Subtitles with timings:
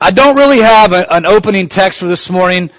[0.00, 2.70] I don't really have a, an opening text for this morning.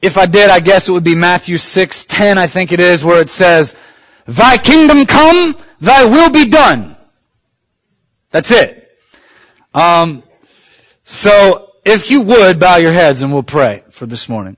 [0.00, 3.20] If I did, I guess it would be Matthew 6:10, I think it is, where
[3.20, 3.76] it says,
[4.26, 6.96] Thy kingdom come, thy will be done.
[8.30, 8.90] That's it.
[9.72, 10.24] Um,
[11.04, 14.56] so, if you would, bow your heads and we'll pray for this morning.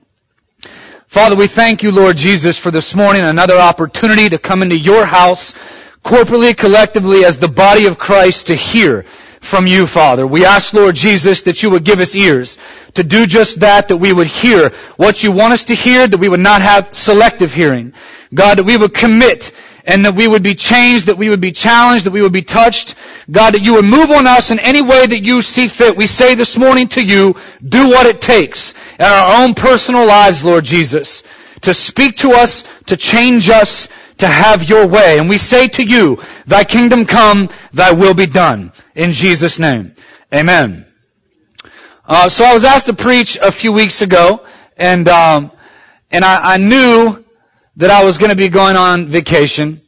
[1.07, 5.05] Father, we thank you, Lord Jesus, for this morning, another opportunity to come into your
[5.05, 5.55] house,
[6.03, 9.05] corporately, collectively, as the body of Christ to hear
[9.45, 10.25] from you, Father.
[10.25, 12.57] We ask, Lord Jesus, that you would give us ears
[12.95, 16.17] to do just that, that we would hear what you want us to hear, that
[16.17, 17.93] we would not have selective hearing.
[18.33, 19.51] God, that we would commit
[19.85, 22.41] and that we would be changed, that we would be challenged, that we would be
[22.41, 22.95] touched.
[23.29, 25.95] God, that you would move on us in any way that you see fit.
[25.95, 30.43] We say this morning to you, do what it takes in our own personal lives,
[30.43, 31.23] Lord Jesus,
[31.61, 35.19] to speak to us, to change us, to have your way.
[35.19, 38.71] And we say to you, thy kingdom come, thy will be done.
[38.95, 39.95] In Jesus' name.
[40.33, 40.85] Amen.
[42.07, 44.45] Uh, so I was asked to preach a few weeks ago,
[44.77, 45.51] and um,
[46.11, 47.23] and I, I knew
[47.77, 49.81] that I was going to be going on vacation.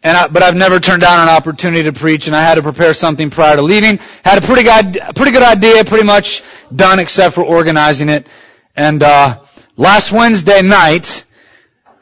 [0.00, 2.62] And I, but I've never turned down an opportunity to preach, and I had to
[2.62, 3.98] prepare something prior to leaving.
[4.24, 8.28] Had a pretty good, pretty good idea, pretty much done, except for organizing it.
[8.76, 9.40] And uh,
[9.76, 11.24] last Wednesday night,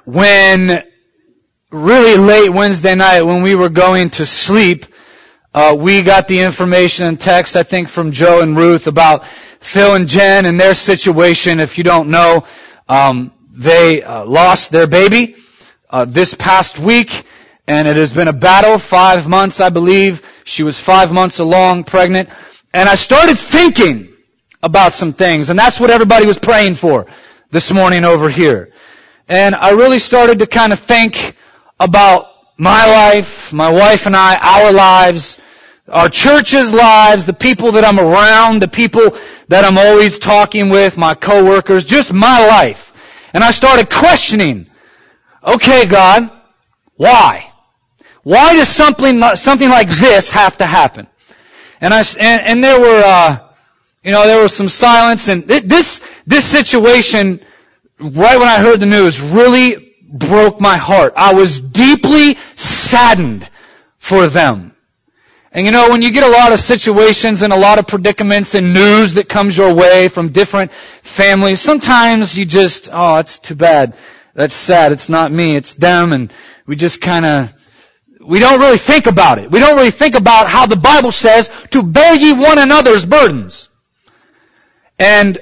[0.05, 0.85] when
[1.71, 4.87] really late Wednesday night, when we were going to sleep,
[5.53, 9.95] uh, we got the information and text, I think, from Joe and Ruth about Phil
[9.95, 11.59] and Jen and their situation.
[11.61, 12.45] If you don't know,
[12.89, 15.37] um, they uh, lost their baby
[15.91, 17.25] uh, this past week,
[17.67, 18.79] and it has been a battle.
[18.79, 20.23] Five months, I believe.
[20.45, 22.29] She was five months along, pregnant,
[22.73, 24.13] and I started thinking
[24.63, 27.07] about some things, and that's what everybody was praying for
[27.51, 28.73] this morning over here.
[29.29, 31.35] And I really started to kind of think
[31.79, 35.39] about my life, my wife and I, our lives,
[35.89, 39.17] our church's lives, the people that I'm around, the people
[39.49, 42.93] that I'm always talking with, my coworkers, just my life.
[43.33, 44.69] And I started questioning,
[45.45, 46.31] okay, God,
[46.97, 47.53] why?
[48.23, 51.07] Why does something, something like this have to happen?
[51.81, 53.39] And I, and, and there were, uh,
[54.03, 57.41] you know, there was some silence and this, this situation,
[57.99, 61.15] right when I heard the news, really broke my heart.
[61.17, 63.49] I was deeply saddened
[63.99, 64.73] for them.
[65.53, 68.55] And you know, when you get a lot of situations and a lot of predicaments
[68.55, 73.55] and news that comes your way from different families, sometimes you just, oh, it's too
[73.55, 73.97] bad.
[74.35, 74.93] That's sad.
[74.93, 75.57] It's not me.
[75.57, 76.13] It's them.
[76.13, 76.31] And
[76.67, 77.55] we just kind of,
[78.21, 79.51] we don't really think about it.
[79.51, 83.71] We don't really think about how the Bible says to bear ye one another's burdens.
[84.99, 85.39] And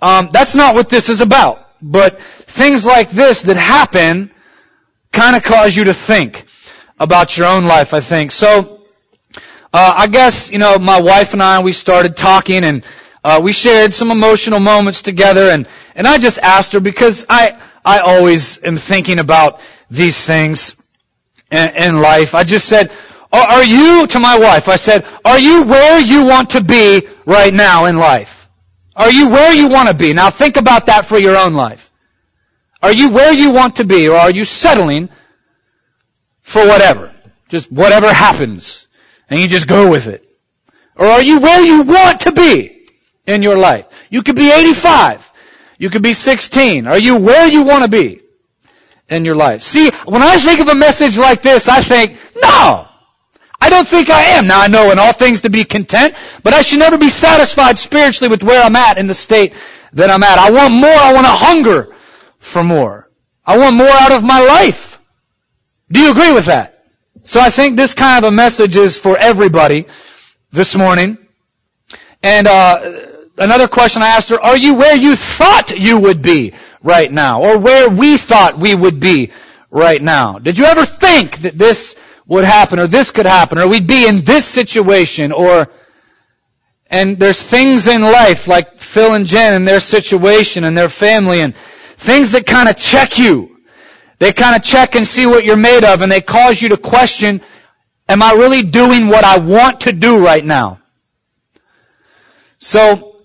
[0.00, 1.67] um, that's not what this is about.
[1.80, 4.30] But things like this that happen
[5.12, 6.46] kind of cause you to think
[6.98, 8.32] about your own life, I think.
[8.32, 8.82] So,
[9.72, 12.84] uh, I guess, you know, my wife and I, we started talking and
[13.22, 17.60] uh, we shared some emotional moments together and, and I just asked her because I,
[17.84, 19.60] I always am thinking about
[19.90, 20.76] these things
[21.50, 22.34] in, in life.
[22.34, 22.90] I just said,
[23.32, 27.52] are you, to my wife, I said, are you where you want to be right
[27.52, 28.37] now in life?
[28.98, 30.12] Are you where you want to be?
[30.12, 31.90] Now think about that for your own life.
[32.82, 35.08] Are you where you want to be or are you settling
[36.42, 37.14] for whatever?
[37.48, 38.88] Just whatever happens
[39.30, 40.26] and you just go with it?
[40.96, 42.88] Or are you where you want to be
[43.24, 43.86] in your life?
[44.10, 45.32] You could be 85.
[45.78, 46.88] You could be 16.
[46.88, 48.20] Are you where you want to be
[49.08, 49.62] in your life?
[49.62, 52.88] See, when I think of a message like this, I think, no!
[53.60, 54.46] I don't think I am.
[54.46, 57.78] Now I know in all things to be content, but I should never be satisfied
[57.78, 59.54] spiritually with where I'm at in the state
[59.94, 60.38] that I'm at.
[60.38, 60.88] I want more.
[60.90, 61.94] I want to hunger
[62.38, 63.10] for more.
[63.44, 65.00] I want more out of my life.
[65.90, 66.84] Do you agree with that?
[67.24, 69.86] So I think this kind of a message is for everybody
[70.52, 71.18] this morning.
[72.22, 73.06] And uh,
[73.38, 77.42] another question I asked her, are you where you thought you would be right now?
[77.42, 79.32] Or where we thought we would be
[79.70, 80.38] right now?
[80.38, 81.96] Did you ever think that this
[82.28, 85.68] would happen or this could happen or we'd be in this situation or
[86.90, 91.40] and there's things in life like Phil and Jen and their situation and their family
[91.40, 93.58] and things that kind of check you
[94.18, 96.76] they kind of check and see what you're made of and they cause you to
[96.76, 97.40] question,
[98.08, 100.80] am I really doing what I want to do right now?
[102.58, 103.16] So,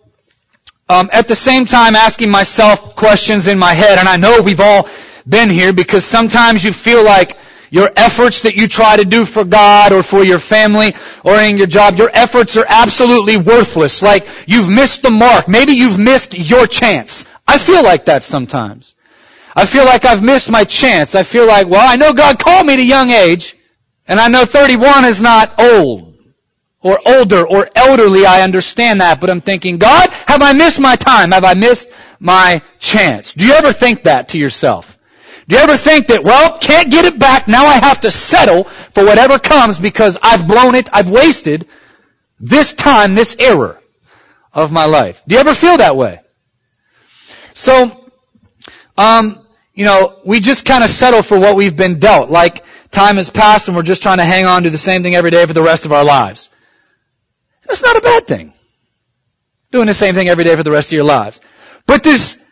[0.87, 4.59] um, at the same time asking myself questions in my head, and I know we've
[4.59, 4.87] all
[5.27, 7.37] been here because sometimes you feel like
[7.73, 10.93] your efforts that you try to do for God or for your family
[11.23, 14.03] or in your job, your efforts are absolutely worthless.
[14.03, 15.47] Like you've missed the mark.
[15.47, 17.27] Maybe you've missed your chance.
[17.47, 18.93] I feel like that sometimes.
[19.55, 21.15] I feel like I've missed my chance.
[21.15, 23.57] I feel like, well, I know God called me at a young age,
[24.07, 26.13] and I know 31 is not old.
[26.79, 30.95] or older or elderly, I understand that, but I'm thinking, God, have I missed my
[30.95, 31.31] time?
[31.31, 31.89] Have I missed
[32.19, 33.33] my chance?
[33.33, 34.99] Do you ever think that to yourself?
[35.47, 38.63] Do you ever think that, well, can't get it back, now I have to settle
[38.63, 41.67] for whatever comes because I've blown it, I've wasted
[42.39, 43.81] this time, this error
[44.53, 45.21] of my life?
[45.27, 46.21] Do you ever feel that way?
[47.53, 48.09] So,
[48.97, 52.29] um, you know, we just kind of settle for what we've been dealt.
[52.29, 55.15] Like time has passed and we're just trying to hang on to the same thing
[55.15, 56.49] every day for the rest of our lives.
[57.67, 58.53] That's not a bad thing.
[59.71, 61.41] Doing the same thing every day for the rest of your lives.
[61.87, 62.42] But this,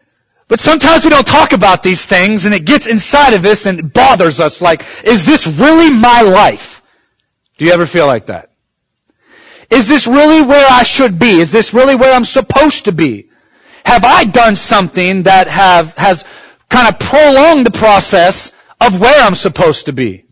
[0.52, 3.80] but sometimes we don't talk about these things and it gets inside of us and
[3.80, 6.82] it bothers us like, is this really my life?
[7.58, 8.52] Do you ever feel like that?
[9.70, 11.40] Is this really where I should be?
[11.40, 13.30] Is this really where I'm supposed to be?
[13.86, 16.26] Have I done something that have, has
[16.68, 18.52] kind of prolonged the process
[18.82, 20.26] of where I'm supposed to be?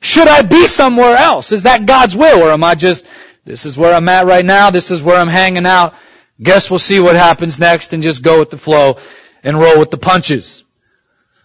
[0.00, 1.50] Should I be somewhere else?
[1.50, 3.04] Is that God's will or am I just
[3.44, 4.70] this is where I'm at right now.
[4.70, 5.94] This is where I'm hanging out.
[6.40, 8.98] Guess we'll see what happens next and just go with the flow
[9.42, 10.64] and roll with the punches.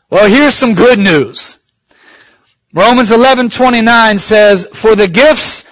[0.10, 1.57] Well, here's some good news.
[2.74, 5.66] Romans 11:29 says, "For the gifts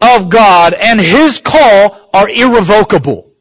[0.00, 3.32] of God and his call are irrevocable.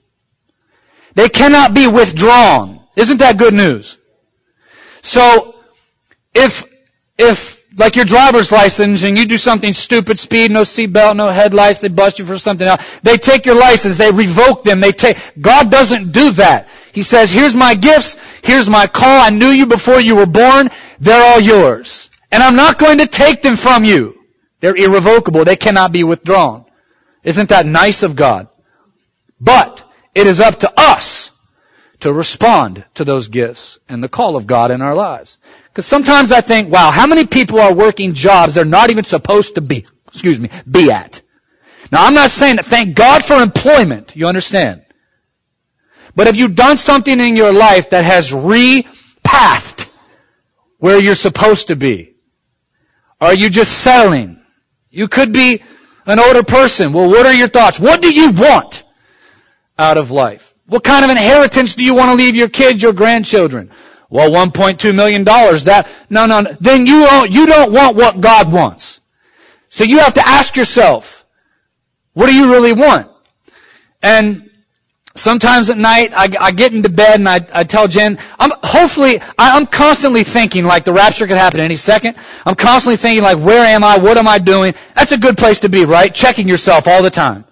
[1.16, 3.98] They cannot be withdrawn." Isn't that good news?
[5.02, 5.56] So,
[6.34, 6.66] if
[7.18, 11.80] if like your driver's license and you do something stupid, speed, no seatbelt, no headlights,
[11.80, 12.84] they bust you for something else.
[13.02, 16.70] They take your license, they revoke them, they take, God doesn't do that.
[16.94, 20.70] He says, here's my gifts, here's my call, I knew you before you were born,
[21.00, 22.10] they're all yours.
[22.32, 24.20] And I'm not going to take them from you.
[24.60, 26.66] They're irrevocable, they cannot be withdrawn.
[27.24, 28.50] Isn't that nice of God?
[29.40, 29.84] But,
[30.14, 31.32] it is up to us
[32.02, 35.38] to respond to those gifts and the call of God in our lives.
[35.72, 39.56] Because sometimes I think, wow, how many people are working jobs they're not even supposed
[39.56, 41.22] to be, excuse me, be at?
[41.92, 44.84] Now I'm not saying that thank God for employment, you understand.
[46.14, 49.88] But have you done something in your life that has repathed
[50.78, 52.16] where you're supposed to be?
[53.22, 54.42] Are you just settling?
[54.90, 55.64] You could be
[56.06, 56.92] an older person.
[56.92, 57.80] Well, what are your thoughts?
[57.80, 58.84] What do you want
[59.80, 60.54] out of life?
[60.66, 63.72] What kind of inheritance do you want to leave your kids, your grandchildren?
[64.12, 65.64] Well, 1.2 million dollars.
[65.64, 66.56] That no, no, no.
[66.60, 69.00] Then you don't you don't want what God wants.
[69.70, 71.26] So you have to ask yourself,
[72.12, 73.10] what do you really want?
[74.04, 74.50] And
[75.16, 79.22] sometimes at night I, I get into bed and I, I tell Jen, I'm hopefully
[79.38, 82.18] I, I'm constantly thinking like the rapture could happen any second.
[82.46, 83.98] I'm constantly thinking like, where am I?
[83.98, 84.74] What am I doing?
[84.94, 86.14] That's a good place to be, right?
[86.14, 87.46] Checking yourself all the time.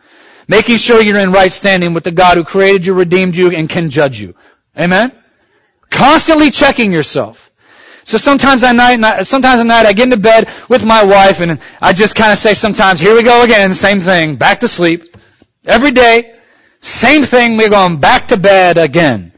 [0.50, 3.69] Making sure you're in right standing with the God who created you, redeemed you, and
[3.69, 4.35] can judge you.
[4.77, 5.13] Amen?
[5.89, 7.51] Constantly checking yourself.
[8.03, 11.59] So sometimes at night, sometimes at night I get into bed with my wife and
[11.81, 15.15] I just kind of say sometimes, here we go again, same thing, back to sleep.
[15.65, 16.36] Every day,
[16.81, 19.33] same thing, we're going back to bed again.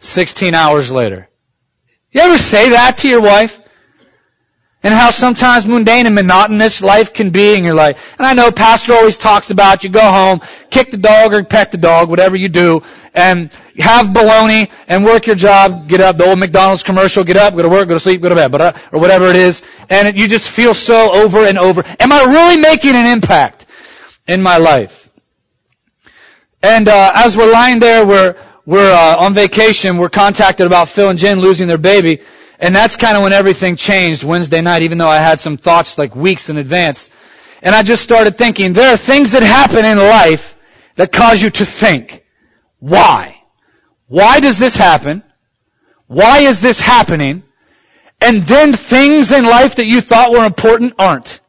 [0.00, 1.28] 16 hours later.
[2.10, 3.59] You ever say that to your wife?
[4.82, 8.14] And how sometimes mundane and monotonous life can be, in your life.
[8.18, 10.40] and I know Pastor always talks about you go home,
[10.70, 12.82] kick the dog or pet the dog, whatever you do,
[13.14, 17.54] and have baloney and work your job, get up, the old McDonald's commercial, get up,
[17.54, 20.16] go to work, go to sleep, go to bed, uh, or whatever it is, and
[20.16, 21.84] you just feel so over and over.
[21.98, 23.66] Am I really making an impact
[24.26, 25.10] in my life?
[26.62, 29.96] And uh, as we're lying there, we're we're uh, on vacation.
[29.96, 32.20] We're contacted about Phil and Jen losing their baby.
[32.60, 35.96] And that's kind of when everything changed Wednesday night, even though I had some thoughts
[35.96, 37.08] like weeks in advance.
[37.62, 40.54] And I just started thinking, there are things that happen in life
[40.96, 42.24] that cause you to think.
[42.78, 43.42] Why?
[44.08, 45.22] Why does this happen?
[46.06, 47.44] Why is this happening?
[48.20, 51.40] And then things in life that you thought were important aren't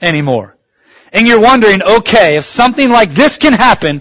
[0.00, 0.56] anymore.
[1.12, 4.00] And you're wondering, okay, if something like this can happen,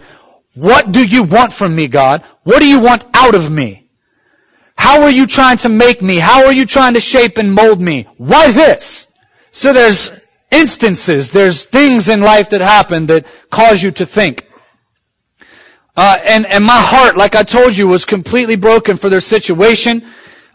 [0.55, 2.23] what do you want from me, God?
[2.43, 3.82] What do you want out of me?
[4.83, 6.17] How are you trying to make me?
[6.17, 8.05] How are you trying to shape and mold me?
[8.17, 9.07] Why this?
[9.53, 10.11] So there's
[10.51, 14.45] instances, there's things in life that happen that cause you to think.
[15.95, 20.03] Uh, and, and my heart, like I told you, was completely broken for their situation.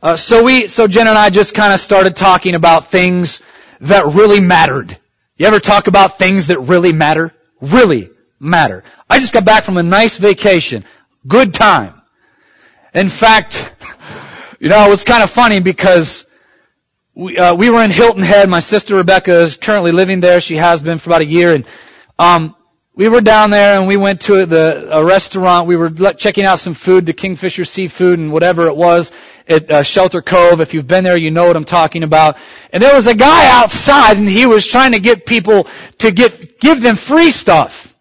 [0.02, 3.40] Uh, so we, so Jen and I just kind of started talking about things
[3.80, 4.98] that really mattered.
[5.38, 7.32] You ever talk about things that really matter?
[7.62, 8.84] Really matter.
[9.08, 10.84] I just got back from a nice vacation.
[11.26, 11.97] Good time.
[12.98, 13.72] In fact,
[14.58, 16.26] you know, it was kind of funny because
[17.14, 18.48] we, uh, we were in Hilton Head.
[18.48, 20.40] My sister Rebecca is currently living there.
[20.40, 21.54] She has been for about a year.
[21.54, 21.64] And
[22.18, 22.56] um,
[22.96, 25.68] we were down there and we went to the a restaurant.
[25.68, 29.12] We were checking out some food, the Kingfisher Seafood and whatever it was
[29.46, 30.60] at uh, Shelter Cove.
[30.60, 32.36] If you've been there, you know what I'm talking about.
[32.72, 36.58] And there was a guy outside and he was trying to get people to get
[36.58, 37.94] give them free stuff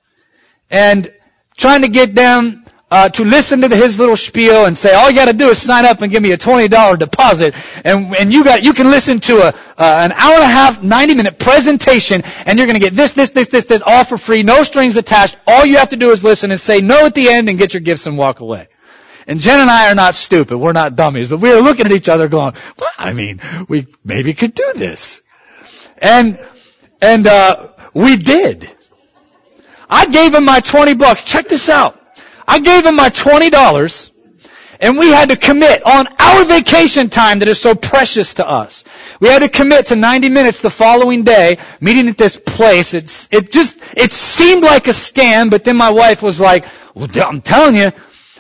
[0.72, 1.14] and
[1.56, 5.16] trying to get them uh, to listen to his little spiel and say, all you
[5.16, 7.54] got to do is sign up and give me a twenty dollar deposit,
[7.84, 10.82] and and you got you can listen to a uh, an hour and a half,
[10.82, 14.18] ninety minute presentation, and you're going to get this, this, this, this, this, all for
[14.18, 15.38] free, no strings attached.
[15.46, 17.74] All you have to do is listen and say no at the end and get
[17.74, 18.70] your gifts and walk away.
[19.28, 20.58] And Jen and I are not stupid.
[20.58, 23.88] We're not dummies, but we were looking at each other going, well, I mean, we
[24.06, 25.22] maybe could do this.
[25.98, 26.40] And,
[27.02, 28.70] and, uh, we did.
[29.90, 31.24] I gave him my 20 bucks.
[31.24, 32.00] Check this out.
[32.48, 34.12] I gave him my $20
[34.80, 38.84] and we had to commit on our vacation time that is so precious to us.
[39.20, 42.94] We had to commit to 90 minutes the following day, meeting at this place.
[42.94, 47.10] It's, it just, it seemed like a scam, but then my wife was like, well,
[47.16, 47.92] I'm telling you,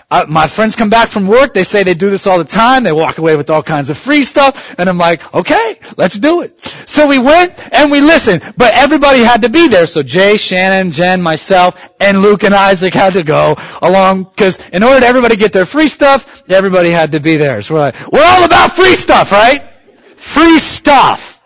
[0.09, 1.53] uh, my friends come back from work.
[1.53, 2.83] They say they do this all the time.
[2.83, 4.75] They walk away with all kinds of free stuff.
[4.79, 6.61] And I'm like, okay, let's do it.
[6.85, 9.85] So we went and we listened, but everybody had to be there.
[9.85, 14.81] So Jay, Shannon, Jen, myself, and Luke and Isaac had to go along because in
[14.81, 17.61] order to everybody get their free stuff, everybody had to be there.
[17.61, 19.69] So we're like, we're all about free stuff, right?
[20.15, 21.41] Free stuff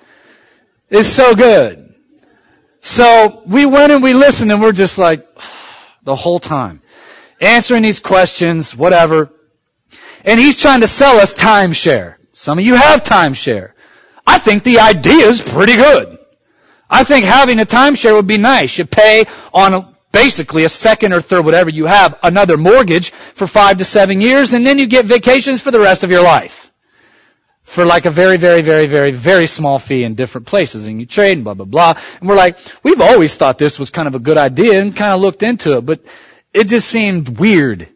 [0.92, 1.96] is so good.
[2.82, 5.28] So we went and we listened and we're just like,
[6.04, 6.81] the whole time
[7.42, 9.32] answering these questions, whatever.
[10.24, 12.16] And he's trying to sell us timeshare.
[12.34, 13.72] Some of you have timeshare.
[14.26, 16.20] I think the idea is pretty good.
[16.90, 18.78] I think having a timeshare would be nice.
[18.78, 23.48] You pay on a, basically a second or third, whatever you have, another mortgage for
[23.48, 26.72] five to seven years, and then you get vacations for the rest of your life.
[27.64, 31.06] For like a very, very, very, very, very small fee in different places, and you
[31.06, 31.98] trade and blah, blah, blah.
[32.20, 35.14] And we're like, we've always thought this was kind of a good idea and kind
[35.14, 36.02] of looked into it, but
[36.54, 37.88] it just seemed weird.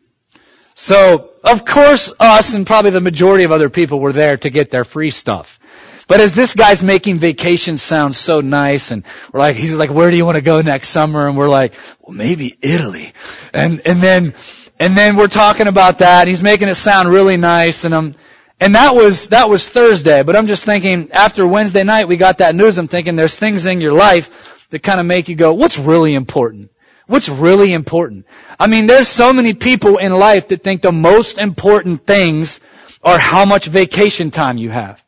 [0.74, 4.72] So, of course, us and probably the majority of other people were there to get
[4.72, 5.60] their free stuff.
[6.08, 10.12] But as this guy's making vacation sound so nice, and we're like, he's like, where
[10.12, 11.28] do you want to go next summer?
[11.28, 13.14] And we're like, well, maybe Italy.
[13.54, 14.36] And, and then,
[14.80, 18.16] and then we're talking about that, and he's making it sound really nice, and I'm,
[18.60, 22.38] and that was, that was Thursday, but I'm just thinking, after Wednesday night we got
[22.38, 25.54] that news, I'm thinking there's things in your life that kind of make you go,
[25.54, 26.70] what's really important?
[27.08, 28.26] What's really important?
[28.60, 32.60] I mean, there's so many people in life that think the most important things
[33.04, 35.04] are how much vacation time you have.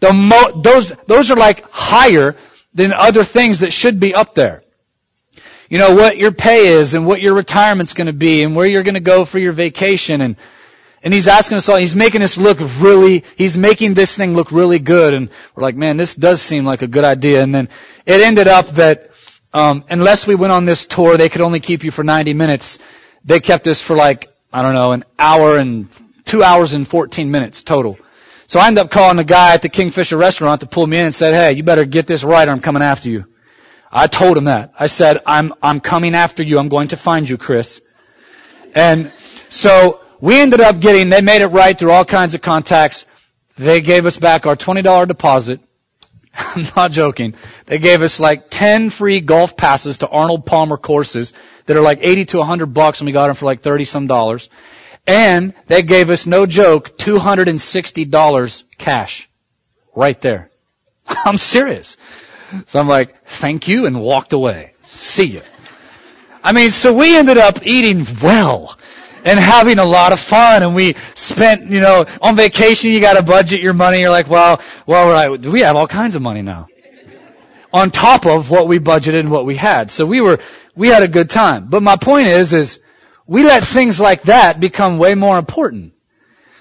[0.00, 2.36] The mo- those, those are like higher
[2.74, 4.62] than other things that should be up there.
[5.70, 8.82] You know, what your pay is and what your retirement's gonna be and where you're
[8.82, 10.36] gonna go for your vacation and,
[11.02, 14.52] and he's asking us all, he's making us look really, he's making this thing look
[14.52, 17.42] really good and we're like, man, this does seem like a good idea.
[17.42, 17.68] And then
[18.06, 19.07] it ended up that
[19.58, 22.78] um, unless we went on this tour, they could only keep you for 90 minutes.
[23.24, 25.88] They kept us for like, I don't know, an hour and
[26.24, 27.98] two hours and 14 minutes total.
[28.46, 31.06] So I ended up calling the guy at the Kingfisher restaurant to pull me in
[31.06, 33.24] and said, hey, you better get this right or I'm coming after you.
[33.90, 34.74] I told him that.
[34.78, 36.58] I said, I'm, I'm coming after you.
[36.58, 37.80] I'm going to find you, Chris.
[38.76, 39.12] And
[39.48, 43.06] so we ended up getting, they made it right through all kinds of contacts.
[43.56, 45.60] They gave us back our $20 deposit.
[46.38, 47.34] I'm not joking.
[47.66, 51.32] They gave us like 10 free golf passes to Arnold Palmer courses
[51.66, 54.06] that are like 80 to 100 bucks and we got them for like 30 some
[54.06, 54.48] dollars.
[55.06, 59.28] And they gave us, no joke, $260 cash.
[59.96, 60.50] Right there.
[61.08, 61.96] I'm serious.
[62.66, 64.74] So I'm like, thank you and walked away.
[64.82, 65.42] See you.
[66.42, 68.78] I mean, so we ended up eating well
[69.28, 70.62] and having a lot of fun.
[70.62, 74.00] And we spent, you know, on vacation, you got to budget your money.
[74.00, 76.68] You're like, well, well, right, we have all kinds of money now.
[77.72, 79.90] On top of what we budgeted and what we had.
[79.90, 80.38] So we were,
[80.74, 81.66] we had a good time.
[81.68, 82.80] But my point is, is
[83.26, 85.92] we let things like that become way more important.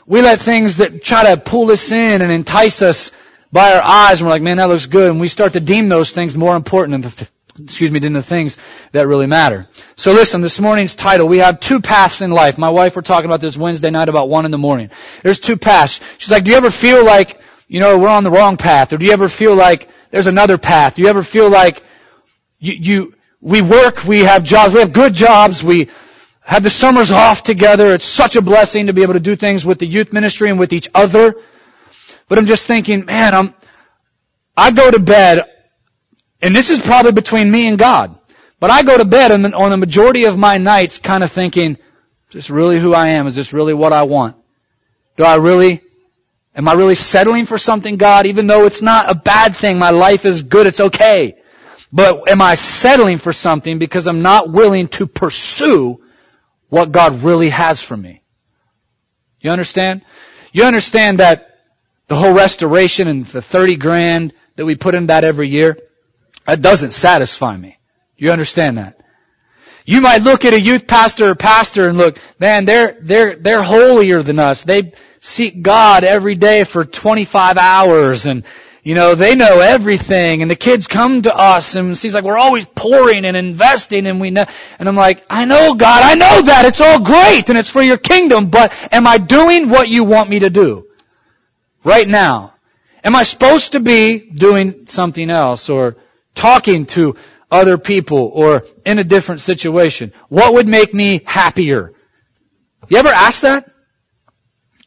[0.05, 3.11] We let things that try to pull us in and entice us
[3.51, 5.87] by our eyes, and we're like, man, that looks good, and we start to deem
[5.87, 8.57] those things more important than the, excuse me, than the things
[8.91, 9.67] that really matter.
[9.95, 12.57] So listen, this morning's title, we have two paths in life.
[12.57, 14.91] My wife, we're talking about this Wednesday night about one in the morning.
[15.23, 15.99] There's two paths.
[16.17, 18.93] She's like, do you ever feel like, you know, we're on the wrong path?
[18.93, 20.95] Or do you ever feel like there's another path?
[20.95, 21.83] Do you ever feel like
[22.59, 25.89] you, you we work, we have jobs, we have good jobs, we
[26.41, 27.93] have the summers off together.
[27.93, 30.57] It's such a blessing to be able to do things with the youth ministry and
[30.57, 31.35] with each other.
[32.29, 33.53] But I'm just thinking, man, I'm,
[34.55, 35.45] I go to bed
[36.41, 38.17] and this is probably between me and God.
[38.59, 42.33] But I go to bed on the majority of my nights kind of thinking, is
[42.33, 43.27] this really who I am?
[43.27, 44.35] Is this really what I want?
[45.15, 45.81] Do I really,
[46.55, 48.25] am I really settling for something, God?
[48.25, 51.37] Even though it's not a bad thing, my life is good, it's okay.
[51.93, 56.01] But am I settling for something because I'm not willing to pursue
[56.69, 58.21] what God really has for me?
[59.39, 60.01] You understand?
[60.51, 61.59] You understand that
[62.07, 65.77] the whole restoration and the 30 grand that we put in that every year,
[66.47, 67.77] that doesn't satisfy me.
[68.17, 68.99] You understand that?
[69.85, 73.61] You might look at a youth pastor or pastor and look, man, they're, they're, they're
[73.61, 74.63] holier than us.
[74.63, 78.43] They seek God every day for 25 hours and,
[78.83, 82.23] you know, they know everything and the kids come to us and it seems like
[82.23, 84.45] we're always pouring and investing and we know,
[84.79, 87.81] and I'm like, I know God, I know that, it's all great and it's for
[87.81, 90.87] your kingdom, but am I doing what you want me to do?
[91.83, 92.53] Right now.
[93.03, 95.97] Am I supposed to be doing something else or
[96.37, 97.17] talking to
[97.51, 100.13] other people or in a different situation?
[100.29, 101.93] What would make me happier?
[102.87, 103.69] You ever ask that?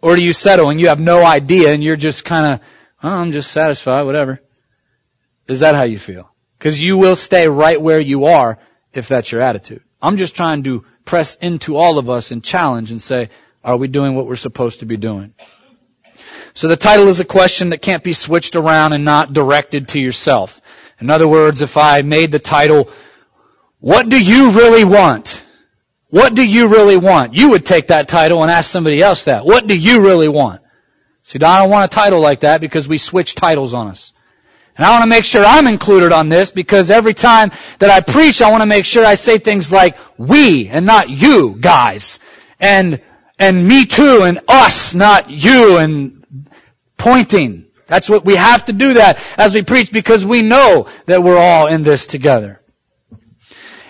[0.03, 2.67] Or do you settle and you have no idea and you're just kind of,
[3.03, 4.41] oh, I'm just satisfied, whatever.
[5.47, 6.33] Is that how you feel?
[6.59, 8.59] Because you will stay right where you are
[8.93, 9.83] if that's your attitude.
[10.01, 13.29] I'm just trying to press into all of us and challenge and say,
[13.63, 15.35] are we doing what we're supposed to be doing?
[16.55, 20.01] So the title is a question that can't be switched around and not directed to
[20.01, 20.61] yourself.
[21.01, 22.91] In other words, if I made the title,
[23.79, 25.45] what do you really want?
[26.09, 27.35] What do you really want?
[27.35, 29.45] You would take that title and ask somebody else that.
[29.45, 30.61] What do you really want?
[31.23, 34.13] See, I don't want a title like that because we switch titles on us.
[34.77, 38.01] And I want to make sure I'm included on this because every time that I
[38.01, 42.19] preach, I want to make sure I say things like we and not you guys.
[42.59, 43.01] And,
[43.39, 46.25] and me too and us, not you and
[46.97, 47.67] pointing.
[47.91, 51.37] That's what we have to do that as we preach because we know that we're
[51.37, 52.61] all in this together.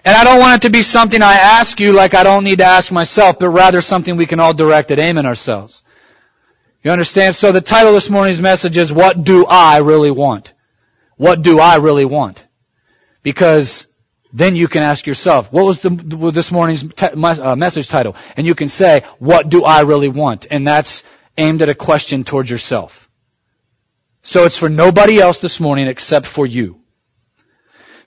[0.06, 2.60] And I don't want it to be something I ask you like I don't need
[2.60, 5.82] to ask myself, but rather something we can all direct at aiming ourselves.
[6.82, 7.36] You understand?
[7.36, 10.54] So the title of this morning's message is, What do I really want?
[11.18, 12.46] What do I really want?
[13.22, 13.86] Because
[14.32, 18.16] then you can ask yourself, what was the, this morning's uh, message title?
[18.34, 20.46] And you can say, what do I really want?
[20.50, 21.04] And that's
[21.36, 23.09] aimed at a question towards yourself.
[24.22, 26.80] So it's for nobody else this morning except for you.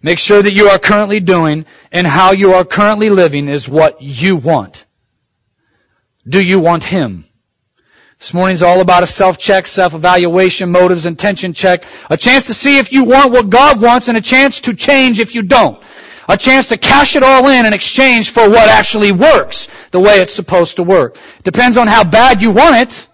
[0.02, 4.02] Make sure that you are currently doing and how you are currently living is what
[4.02, 4.86] you want.
[6.28, 7.26] Do you want Him?
[8.20, 11.84] This morning's all about a self-check, self-evaluation, motives, intention check.
[12.10, 15.20] A chance to see if you want what God wants and a chance to change
[15.20, 15.82] if you don't.
[16.30, 20.22] A chance to cash it all in in exchange for what actually works the way
[20.22, 21.18] it's supposed to work.
[21.44, 23.08] Depends on how bad you want it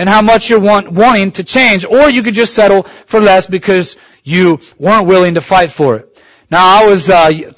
[0.00, 1.84] and how much you're want, wanting to change.
[1.84, 6.24] Or you could just settle for less because you weren't willing to fight for it.
[6.50, 7.52] Now I was uh,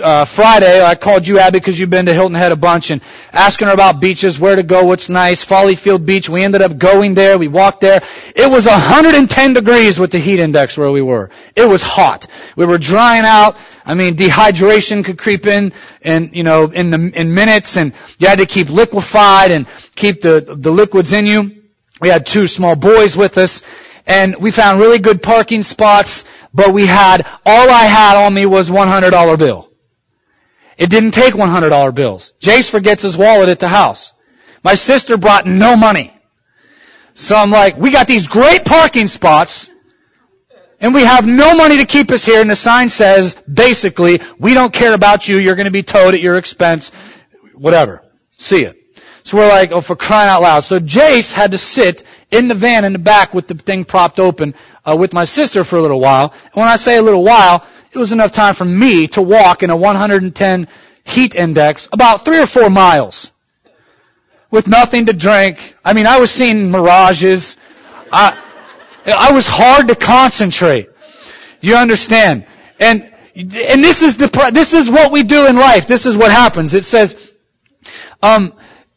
[0.00, 3.02] uh, Friday, I called you, Abby, because you've been to Hilton Head a bunch, and
[3.30, 5.44] asking her about beaches, where to go, what's nice.
[5.44, 7.36] Folly Field Beach, we ended up going there.
[7.36, 8.02] We walked there.
[8.34, 11.28] It was 110 degrees with the heat index where we were.
[11.54, 12.26] It was hot.
[12.56, 13.58] We were drying out.
[13.84, 18.28] I mean, dehydration could creep in, and you know, in the in minutes, and you
[18.28, 21.61] had to keep liquefied and keep the the liquids in you.
[22.02, 23.62] We had two small boys with us,
[24.08, 28.44] and we found really good parking spots, but we had, all I had on me
[28.44, 29.70] was $100 bill.
[30.76, 32.34] It didn't take $100 bills.
[32.40, 34.12] Jace forgets his wallet at the house.
[34.64, 36.12] My sister brought no money.
[37.14, 39.70] So I'm like, we got these great parking spots,
[40.80, 44.54] and we have no money to keep us here, and the sign says, basically, we
[44.54, 46.90] don't care about you, you're going to be towed at your expense,
[47.54, 48.02] whatever.
[48.38, 48.81] See it.
[49.24, 50.60] So we're like, oh, for crying out loud.
[50.64, 54.18] So Jace had to sit in the van in the back with the thing propped
[54.18, 54.54] open
[54.84, 56.32] uh, with my sister for a little while.
[56.32, 59.62] And when I say a little while, it was enough time for me to walk
[59.62, 60.68] in a 110
[61.04, 63.30] heat index about three or four miles
[64.50, 65.74] with nothing to drink.
[65.84, 67.56] I mean, I was seeing mirages.
[68.12, 68.38] I,
[69.06, 70.88] I was hard to concentrate.
[71.60, 72.46] You understand?
[72.78, 75.86] And, and this is the, this is what we do in life.
[75.86, 76.74] This is what happens.
[76.74, 77.16] It says,
[78.22, 78.52] um,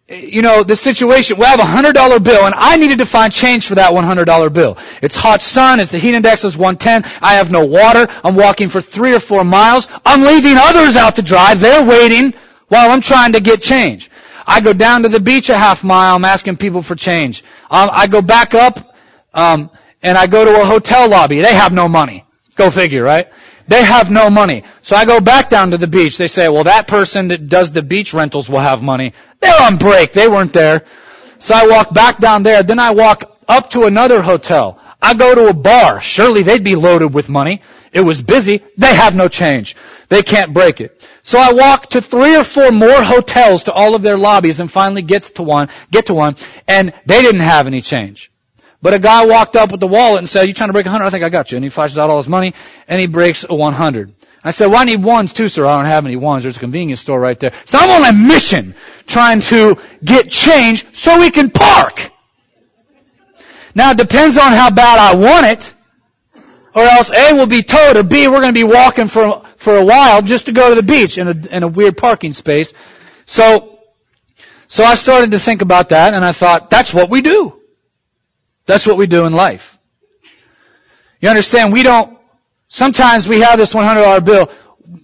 [0.08, 3.34] you know, the situation, we have a hundred dollar bill and I needed to find
[3.34, 4.78] change for that one hundred dollar bill.
[5.02, 8.70] It's hot sun, it's the heat index is 110, I have no water, I'm walking
[8.70, 12.34] for three or four miles, I'm leaving others out to dry, they're waiting
[12.68, 14.12] while I'm trying to get change.
[14.46, 17.44] I go down to the beach a half mile, I'm asking people for change.
[17.72, 18.96] Um, I go back up,
[19.34, 19.72] um,
[20.04, 22.26] and I go to a hotel lobby, they have no money.
[22.56, 23.28] Go figure, right?
[23.68, 24.64] They have no money.
[24.84, 26.18] So I go back down to the beach.
[26.18, 29.14] They say, well, that person that does the beach rentals will have money.
[29.40, 30.14] They're on break.
[30.14, 30.84] They weren't there.
[31.40, 32.64] So I walk back down there.
[32.64, 34.80] Then I walk up to another hotel.
[35.02, 36.02] I go to a bar.
[36.02, 37.62] Surely they'd be loaded with money.
[37.92, 38.62] It was busy.
[38.78, 39.76] They have no change.
[40.10, 41.02] They can't break it.
[41.24, 44.70] So I walk to three or four more hotels to all of their lobbies and
[44.70, 46.36] finally get to one, get to one,
[46.68, 48.32] and they didn't have any change.
[48.86, 50.92] But a guy walked up with the wallet and said, you trying to break a
[50.92, 51.06] hundred?
[51.06, 51.56] I think I got you.
[51.56, 52.54] And he flashes out all his money
[52.88, 54.14] and he breaks a 100.
[54.44, 55.66] I said, well, I need ones too, sir.
[55.66, 56.44] I don't have any ones.
[56.44, 57.52] There's a convenience store right there.
[57.66, 58.76] So I'm on a mission
[59.08, 62.12] trying to get change so we can park.
[63.74, 65.74] Now it depends on how bad I want it.
[66.76, 69.78] Or else A will be towed or B we're going to be walking for, for
[69.78, 72.76] a while just to go to the beach in a, in a weird parking space.
[73.26, 73.80] So,
[74.68, 77.64] so I started to think about that and I thought, that's what we do.
[78.66, 79.78] That's what we do in life.
[81.22, 82.18] You understand, we don't,
[82.68, 84.52] sometimes we have this $100 bill,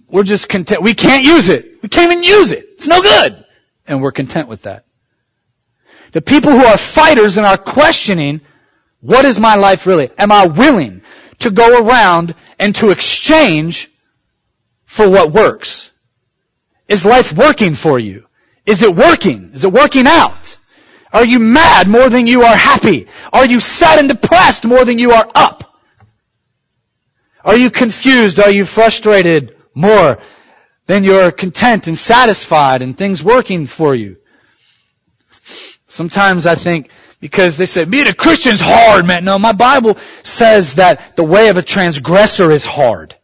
[0.08, 1.82] we're just content, we can't use it.
[1.82, 2.66] We can't even use it.
[2.74, 3.44] It's no good.
[3.86, 4.84] And we're content with that.
[6.12, 8.42] The people who are fighters and are questioning,
[9.00, 10.10] what is my life really?
[10.18, 11.02] Am I willing
[11.40, 13.90] to go around and to exchange
[14.84, 15.90] for what works?
[16.86, 18.26] Is life working for you?
[18.66, 19.52] Is it working?
[19.54, 20.58] Is it working out?
[21.12, 23.08] Are you mad more than you are happy?
[23.32, 25.78] Are you sad and depressed more than you are up?
[27.44, 28.40] Are you confused?
[28.40, 30.18] Are you frustrated more
[30.86, 34.16] than you're content and satisfied and things working for you?
[35.86, 39.24] Sometimes I think because they say being a Christian's hard, man.
[39.24, 43.14] No, my Bible says that the way of a transgressor is hard.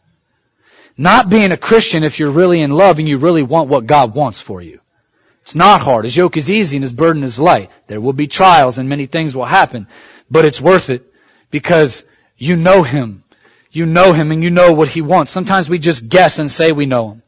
[0.97, 4.15] Not being a Christian if you're really in love and you really want what God
[4.15, 4.81] wants for you.
[5.49, 6.05] It's not hard.
[6.05, 7.71] His yoke is easy and his burden is light.
[7.87, 9.87] There will be trials and many things will happen,
[10.31, 11.11] but it's worth it
[11.51, 12.05] because
[12.37, 13.25] you know him.
[13.73, 15.31] You know him and you know what he wants.
[15.31, 17.23] Sometimes we just guess and say we know him.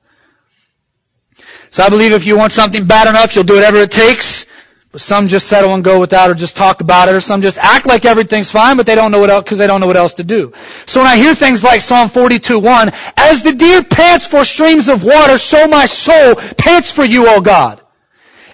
[1.71, 4.45] So I believe if you want something bad enough, you'll do whatever it takes.
[4.93, 7.57] But some just settle and go without or just talk about it or some just
[7.57, 9.97] act like everything's fine but they don't know what else because they don't know what
[9.97, 10.53] else to do.
[10.85, 15.05] So when I hear things like Psalm 42:1, as the deer pants for streams of
[15.05, 17.81] water, so my soul pants for you, O God.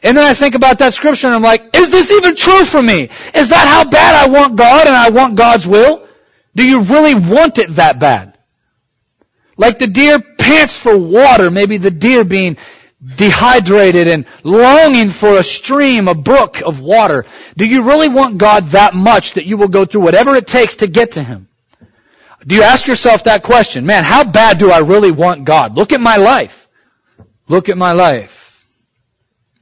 [0.07, 2.81] And then I think about that scripture and I'm like, is this even true for
[2.81, 3.11] me?
[3.35, 6.07] Is that how bad I want God and I want God's will?
[6.55, 8.39] Do you really want it that bad?
[9.57, 12.57] Like the deer pants for water, maybe the deer being
[13.05, 17.27] dehydrated and longing for a stream, a brook of water.
[17.57, 20.77] Do you really want God that much that you will go through whatever it takes
[20.77, 21.49] to get to Him?
[22.47, 23.87] Do you ask yourself that question?
[23.87, 25.77] Man, how bad do I really want God?
[25.77, 26.69] Look at my life.
[27.49, 28.46] Look at my life.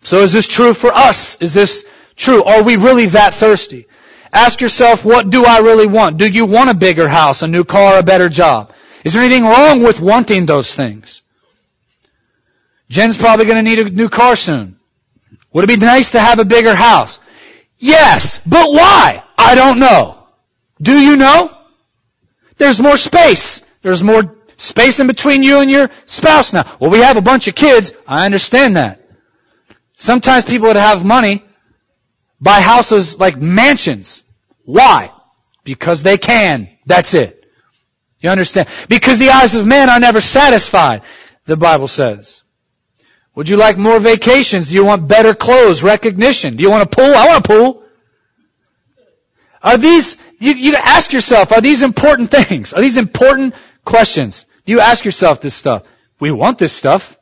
[0.05, 1.37] So is this true for us?
[1.41, 2.45] Is this true?
[2.45, 3.89] Are we really that thirsty?
[4.33, 6.19] Ask yourself, what do I really want?
[6.19, 8.73] Do you want a bigger house, a new car, a better job?
[9.03, 11.23] Is there anything wrong with wanting those things?
[12.91, 14.77] Jen's probably going to need a new car soon.
[15.53, 17.19] Would it be nice to have a bigger house?
[17.79, 19.23] Yes, but why?
[19.39, 20.27] I don't know.
[20.83, 21.57] Do you know?
[22.57, 23.63] There's more space.
[23.83, 26.71] There's more space in between you and your spouse now.
[26.79, 27.93] Well, we have a bunch of kids.
[28.07, 29.04] I understand that.
[29.97, 31.45] Sometimes people would have money
[32.41, 34.23] buy houses like mansions.
[34.65, 35.11] Why?
[35.65, 36.69] Because they can.
[36.87, 37.45] That's it.
[38.21, 38.69] You understand?
[38.89, 41.03] Because the eyes of men are never satisfied,
[41.45, 42.43] the Bible says.
[43.35, 44.69] Would you like more vacations?
[44.69, 46.57] Do you want better clothes, recognition?
[46.57, 47.05] Do you want a pool?
[47.05, 47.83] I want a pool.
[49.63, 52.73] Are these, you, you ask yourself, are these important things?
[52.73, 53.55] Are these important
[53.85, 54.45] questions?
[54.67, 55.85] Do you ask yourself this stuff?
[56.21, 57.17] We want this stuff.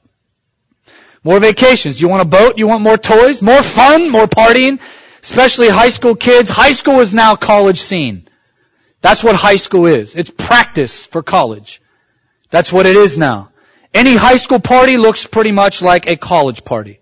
[1.25, 2.01] More vacations.
[2.01, 2.59] You want a boat?
[2.59, 3.43] You want more toys?
[3.43, 4.11] More fun?
[4.11, 4.81] More partying?
[5.23, 6.51] Especially high school kids.
[6.51, 8.29] High school is now college scene.
[9.01, 10.17] That's what high school is.
[10.17, 11.81] It's practice for college.
[12.51, 13.51] That's what it is now.
[13.95, 17.01] Any high school party looks pretty much like a college party.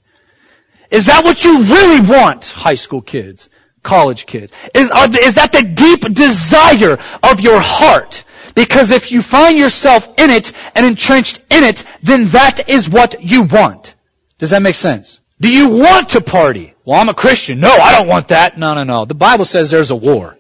[0.91, 3.49] Is that what you really want, high school kids,
[3.83, 4.53] college kids?
[4.75, 8.25] Is, uh, is that the deep desire of your heart?
[8.55, 13.23] Because if you find yourself in it and entrenched in it, then that is what
[13.23, 13.95] you want.
[14.41, 15.21] Does that make sense?
[15.39, 16.75] Do you want to party?
[16.85, 17.61] Well, I'm a Christian.
[17.61, 18.59] No, I don't want that.
[18.59, 19.05] No, no, no.
[19.05, 20.37] The Bible says there's a war.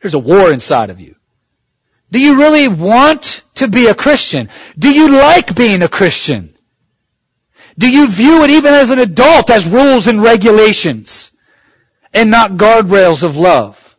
[0.00, 1.16] There's a war inside of you.
[2.10, 4.48] Do you really want to be a Christian?
[4.78, 6.54] Do you like being a Christian?
[7.78, 11.30] Do you view it even as an adult as rules and regulations
[12.12, 13.96] and not guardrails of love?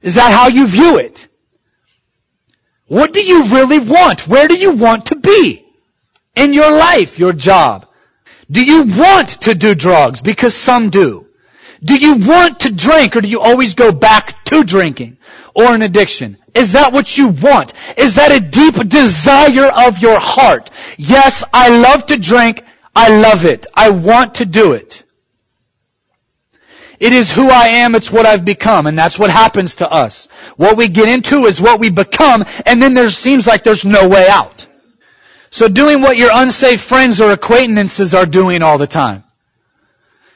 [0.00, 1.28] Is that how you view it?
[2.86, 4.28] What do you really want?
[4.28, 5.59] Where do you want to be?
[6.34, 7.86] In your life, your job?
[8.50, 10.20] Do you want to do drugs?
[10.20, 11.26] Because some do.
[11.82, 15.18] Do you want to drink or do you always go back to drinking
[15.54, 16.36] or an addiction?
[16.54, 17.72] Is that what you want?
[17.96, 20.70] Is that a deep desire of your heart?
[20.98, 22.64] Yes, I love to drink.
[22.94, 23.66] I love it.
[23.74, 25.04] I want to do it.
[26.98, 30.26] It is who I am, it's what I've become, and that's what happens to us.
[30.56, 34.06] What we get into is what we become, and then there seems like there's no
[34.06, 34.66] way out.
[35.50, 39.24] So doing what your unsafe friends or acquaintances are doing all the time.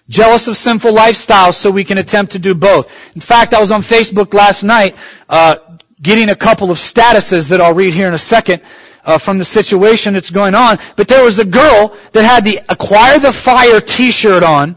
[0.08, 2.92] Jealous of sinful lifestyles so we can attempt to do both.
[3.14, 4.96] In fact, I was on Facebook last night,
[5.28, 5.56] uh,
[6.02, 8.62] getting a couple of statuses that I'll read here in a second.
[9.06, 12.58] Uh, from the situation that's going on, but there was a girl that had the
[12.70, 14.76] Acquire the Fire t-shirt on,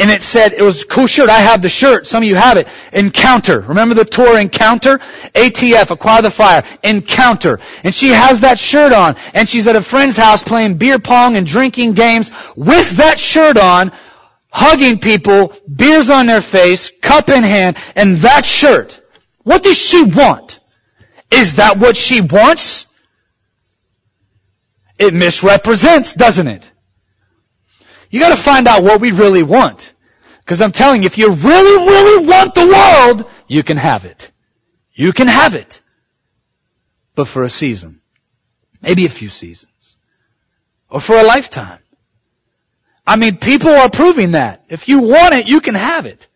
[0.00, 1.28] and it said, it was a cool shirt.
[1.28, 2.06] I have the shirt.
[2.06, 2.68] Some of you have it.
[2.90, 3.60] Encounter.
[3.60, 4.96] Remember the tour Encounter?
[5.34, 6.64] ATF, Acquire the Fire.
[6.82, 7.60] Encounter.
[7.84, 9.16] And she has that shirt on.
[9.34, 13.58] And she's at a friend's house playing beer pong and drinking games with that shirt
[13.58, 13.92] on,
[14.50, 18.98] hugging people, beers on their face, cup in hand, and that shirt.
[19.42, 20.60] What does she want?
[21.30, 22.86] Is that what she wants?
[24.98, 26.69] It misrepresents, doesn't it?
[28.10, 29.94] You gotta find out what we really want.
[30.40, 34.30] Because I'm telling you, if you really, really want the world, you can have it.
[34.92, 35.80] You can have it.
[37.14, 38.00] But for a season.
[38.82, 39.96] Maybe a few seasons.
[40.88, 41.78] Or for a lifetime.
[43.06, 44.64] I mean, people are proving that.
[44.68, 46.26] If you want it, you can have it.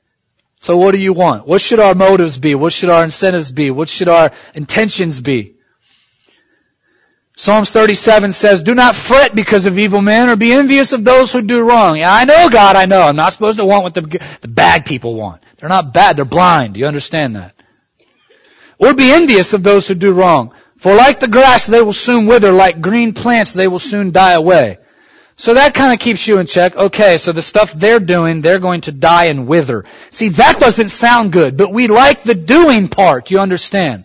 [0.61, 1.47] So what do you want?
[1.47, 2.55] What should our motives be?
[2.55, 3.71] What should our incentives be?
[3.71, 5.57] What should our intentions be?
[7.37, 11.33] Psalms 37 says, Do not fret because of evil men or be envious of those
[11.33, 11.97] who do wrong.
[11.97, 13.03] Yeah, I know, God, I know.
[13.03, 15.43] I'm not supposed to want what the, the bad people want.
[15.57, 16.75] They're not bad, they're blind.
[16.75, 17.55] Do you understand that?
[18.79, 20.53] Or be envious of those who do wrong.
[20.77, 22.53] For like the grass, they will soon wither.
[22.53, 24.79] Like green plants, they will soon die away.
[25.37, 26.77] So that kind of keeps you in check.
[26.77, 29.85] Okay, so the stuff they're doing, they're going to die and wither.
[30.13, 33.33] See, that doesn't sound good, but we like the doing part.
[33.33, 34.05] You understand?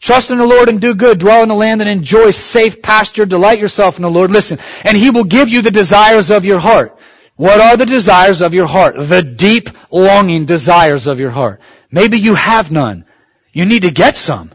[0.00, 1.18] Trust in the Lord and do good.
[1.18, 3.26] Dwell in the land and enjoy safe pasture.
[3.26, 4.30] Delight yourself in the Lord.
[4.30, 4.58] Listen.
[4.84, 6.98] And He will give you the desires of your heart.
[7.36, 8.96] What are the desires of your heart?
[8.96, 11.60] The deep longing desires of your heart.
[11.90, 13.04] Maybe you have none.
[13.52, 14.52] You need to get some.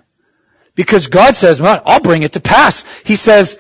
[0.76, 2.84] Because God says, well, I'll bring it to pass.
[3.04, 3.58] He says,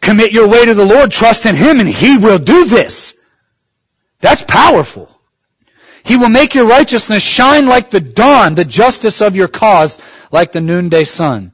[0.00, 3.14] commit your way to the Lord, trust in Him, and He will do this.
[4.20, 5.17] That's powerful.
[6.04, 9.98] He will make your righteousness shine like the dawn, the justice of your cause
[10.30, 11.52] like the noonday sun.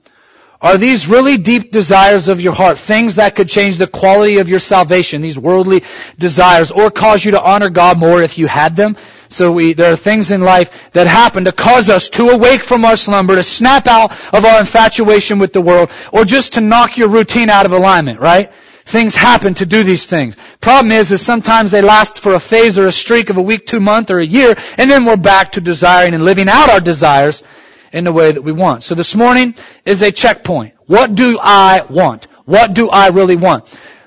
[0.64, 4.48] Are these really deep desires of your heart, things that could change the quality of
[4.48, 5.82] your salvation, these worldly
[6.18, 8.96] desires, or cause you to honor God more if you had them?
[9.28, 12.86] So we, there are things in life that happen to cause us to awake from
[12.86, 16.96] our slumber, to snap out of our infatuation with the world, or just to knock
[16.96, 18.50] your routine out of alignment, right?
[18.84, 20.36] Things happen to do these things.
[20.60, 23.66] Problem is, is sometimes they last for a phase or a streak of a week,
[23.66, 26.80] two month, or a year, and then we're back to desiring and living out our
[26.80, 27.42] desires
[27.92, 28.82] in the way that we want.
[28.82, 30.74] So this morning is a checkpoint.
[30.86, 32.26] What do I want?
[32.44, 33.64] What do I really want?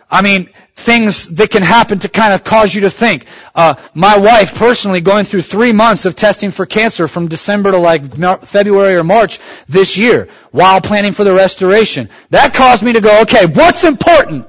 [0.09, 3.25] I mean, things that can happen to kind of cause you to think.
[3.55, 7.77] Uh, my wife personally going through three months of testing for cancer from December to
[7.77, 12.09] like February or March this year while planning for the restoration.
[12.29, 14.47] That caused me to go, okay, what's important?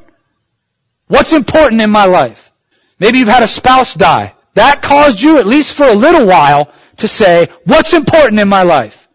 [1.09, 2.51] What's important in my life?
[2.99, 4.35] Maybe you've had a spouse die.
[4.55, 8.63] That caused you, at least for a little while, to say, what's important in my
[8.63, 9.09] life?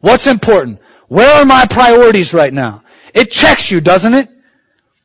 [0.00, 0.80] What's important?
[1.08, 2.82] Where are my priorities right now?
[3.12, 4.28] It checks you, doesn't it?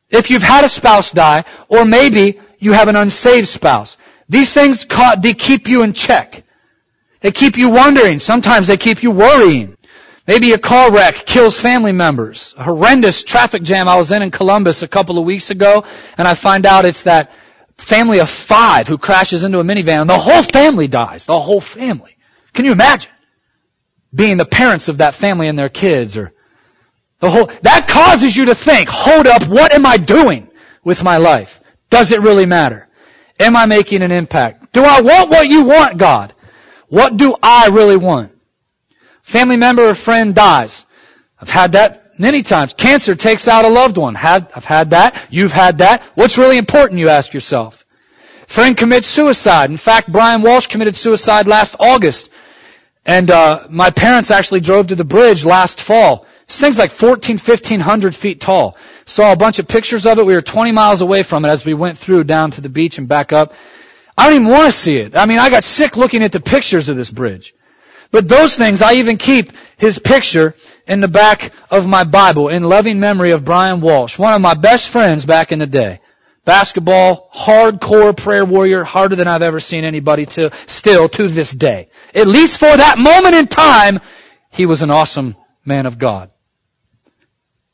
[0.10, 3.98] If you've had a spouse die, or maybe you have an unsaved spouse.
[4.28, 4.86] These things,
[5.22, 6.44] they keep you in check.
[7.22, 8.20] They keep you wondering.
[8.20, 9.78] Sometimes they keep you worrying.
[10.30, 12.54] Maybe a car wreck kills family members.
[12.56, 15.86] A horrendous traffic jam I was in in Columbus a couple of weeks ago,
[16.20, 17.32] and I find out it's that
[17.80, 21.26] family of five who crashes into a minivan, and the whole family dies.
[21.26, 22.16] The whole family.
[22.54, 23.12] Can you imagine?
[24.14, 26.32] Being the parents of that family and their kids, or
[27.22, 30.48] the whole, that causes you to think, hold up, what am I doing
[30.84, 31.60] with my life?
[31.90, 32.88] Does it really matter?
[33.40, 34.74] Am I making an impact?
[34.74, 36.36] Do I want what you want, God?
[36.88, 38.39] What do I really want?
[39.30, 40.84] Family member or friend dies.
[41.40, 42.74] I've had that many times.
[42.74, 44.16] Cancer takes out a loved one.
[44.16, 45.24] Had, I've had that.
[45.30, 46.02] You've had that.
[46.16, 47.86] What's really important, you ask yourself?
[48.48, 49.70] Friend commits suicide.
[49.70, 52.32] In fact, Brian Walsh committed suicide last August.
[53.06, 56.26] And uh, my parents actually drove to the bridge last fall.
[56.48, 58.78] This thing's like 14, 1500 feet tall.
[59.06, 60.26] Saw a bunch of pictures of it.
[60.26, 62.98] We were 20 miles away from it as we went through down to the beach
[62.98, 63.54] and back up.
[64.18, 65.16] I don't even want to see it.
[65.16, 67.54] I mean, I got sick looking at the pictures of this bridge.
[68.12, 70.56] But those things, I even keep his picture
[70.88, 74.56] in the back of my Bible in loving memory of Brian Walsh, one of my
[74.56, 76.02] best friends back in the day.
[76.46, 81.90] Basketball, hardcore prayer warrior, harder than I've ever seen anybody to, still to this day.
[82.16, 84.00] At least for that moment in time,
[84.52, 86.32] he was an awesome man of God.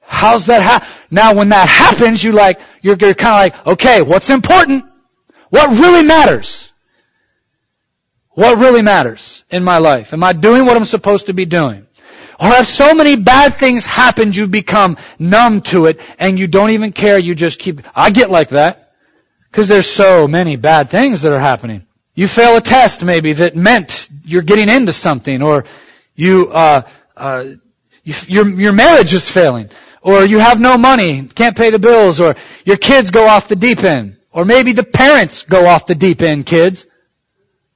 [0.01, 4.01] How's that ha- Now when that happens, you like, you're, you're kind of like, okay,
[4.01, 4.85] what's important?
[5.49, 6.71] What really matters?
[8.35, 10.13] What really matters in my life?
[10.13, 11.87] Am I doing what I'm supposed to be doing?
[12.39, 16.71] Or have so many bad things happened you've become numb to it and you don't
[16.71, 18.91] even care, you just keep, I get like that.
[19.49, 21.85] Because there's so many bad things that are happening.
[22.13, 25.63] You fail a test maybe that meant you're getting into something, or
[26.13, 26.81] you, uh,
[27.15, 27.45] uh,
[28.03, 29.69] you, your your marriage is failing,
[30.01, 33.55] or you have no money, can't pay the bills, or your kids go off the
[33.55, 36.85] deep end, or maybe the parents go off the deep end, kids.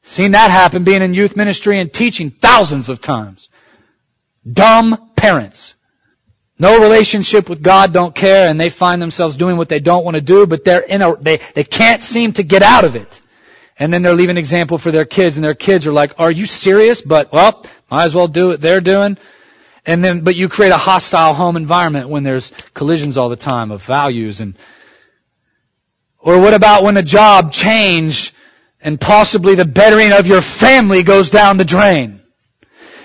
[0.03, 3.49] Seen that happen being in youth ministry and teaching thousands of times.
[4.51, 5.75] Dumb parents.
[6.57, 10.15] No relationship with God, don't care, and they find themselves doing what they don't want
[10.15, 13.21] to do, but they're in a, they, they can't seem to get out of it.
[13.77, 16.31] And then they're leaving an example for their kids, and their kids are like, are
[16.31, 17.01] you serious?
[17.01, 19.17] But, well, might as well do what they're doing.
[19.85, 23.71] And then, but you create a hostile home environment when there's collisions all the time
[23.71, 24.55] of values and,
[26.19, 28.33] or what about when a job change
[28.81, 32.21] and possibly the bettering of your family goes down the drain?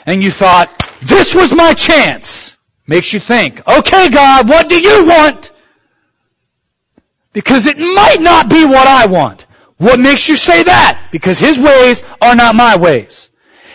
[0.06, 0.70] And you thought,
[1.02, 2.56] this was my chance.
[2.86, 5.52] Makes you think, okay God, what do you want?
[7.32, 9.46] Because it might not be what I want.
[9.78, 11.08] What makes you say that?
[11.10, 13.28] Because His ways are not my ways.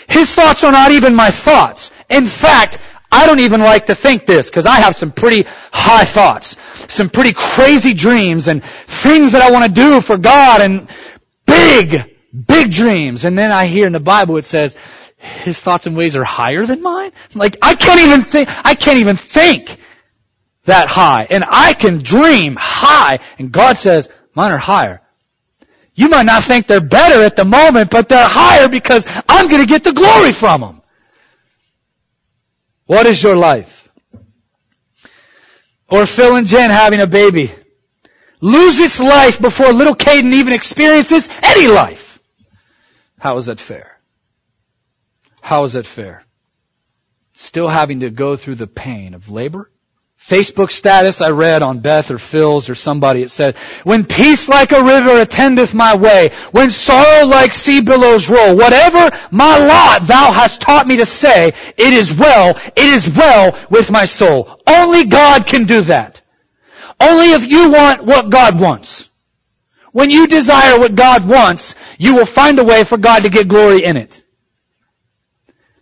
[0.07, 1.91] His thoughts are not even my thoughts.
[2.09, 2.79] In fact,
[3.11, 6.57] I don't even like to think this because I have some pretty high thoughts,
[6.93, 10.89] some pretty crazy dreams and things that I want to do for God and
[11.59, 12.17] big,
[12.47, 13.25] big dreams.
[13.25, 14.75] And then I hear in the Bible it says,
[15.17, 17.11] his thoughts and ways are higher than mine?
[17.35, 19.77] Like, I can't even think, I can't even think
[20.65, 21.27] that high.
[21.29, 23.19] And I can dream high.
[23.37, 25.01] And God says, mine are higher.
[25.93, 29.61] You might not think they're better at the moment, but they're higher because I'm going
[29.61, 30.81] to get the glory from them.
[32.85, 33.91] What is your life?
[35.89, 37.51] Or Phil and Jen having a baby.
[38.41, 42.19] Loses life before little Caden even experiences any life.
[43.17, 43.99] How is that fair?
[45.41, 46.23] How is that fair?
[47.35, 49.69] Still having to go through the pain of labor,
[50.21, 54.71] Facebook status I read on Beth or Phil's or somebody, it said, When peace like
[54.73, 60.31] a river attendeth my way, when sorrow like sea billows roll, whatever my lot thou
[60.31, 64.61] hast taught me to say, it is well, it is well with my soul.
[64.67, 66.21] Only God can do that.
[66.99, 69.07] Only if you want what God wants.
[69.91, 73.47] When you desire what God wants, you will find a way for God to get
[73.47, 74.23] glory in it.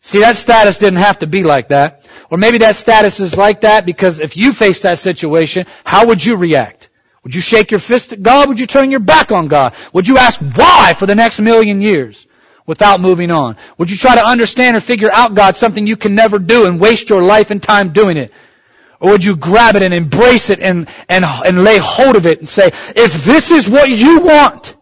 [0.02, 2.06] See, that status didn't have to be like that.
[2.30, 6.24] Or maybe that status is like that because if you face that situation, how would
[6.24, 6.90] you react?
[7.24, 8.48] Would you shake your fist at God?
[8.48, 9.74] Would you turn your back on God?
[9.92, 12.26] Would you ask why for the next million years
[12.66, 13.58] without moving on?
[13.78, 16.80] Would you try to understand or figure out God something you can never do and
[16.80, 18.32] waste your life and time doing it?
[19.00, 22.40] Or would you grab it and embrace it and, and, and lay hold of it
[22.40, 24.76] and say, if this is what you want,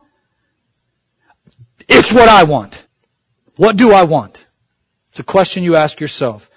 [1.88, 2.86] it's what I want.
[3.58, 4.43] What do I want?
[5.10, 6.49] It's a question you ask yourself.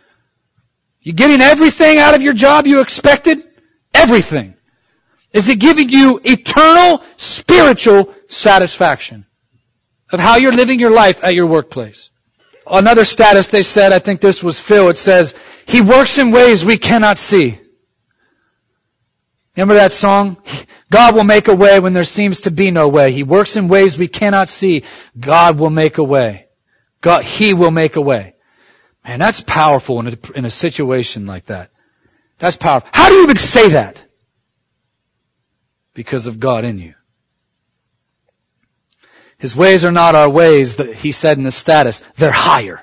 [1.01, 3.43] You getting everything out of your job you expected?
[3.95, 4.55] Everything.
[5.33, 9.27] Is it giving you eternal spiritual satisfaction
[10.11, 12.11] of how you're living your life at your workplace?
[12.71, 15.35] Another status they said, I think this was Phil, it says,
[15.67, 17.61] He works in ways we cannot see.
[19.57, 20.37] Remember that song?
[20.91, 23.13] God will make a way when there seems to be no way.
[23.13, 24.85] He works in ways we cannot see.
[25.19, 26.47] God will make a way.
[27.01, 28.35] God, He will make a way.
[29.05, 31.71] Man, that's powerful in a, in a situation like that.
[32.39, 32.89] That's powerful.
[32.93, 34.03] How do you even say that?
[35.95, 36.95] Because of God in you.
[39.39, 42.03] His ways are not our ways, he said in the status.
[42.17, 42.83] They're higher.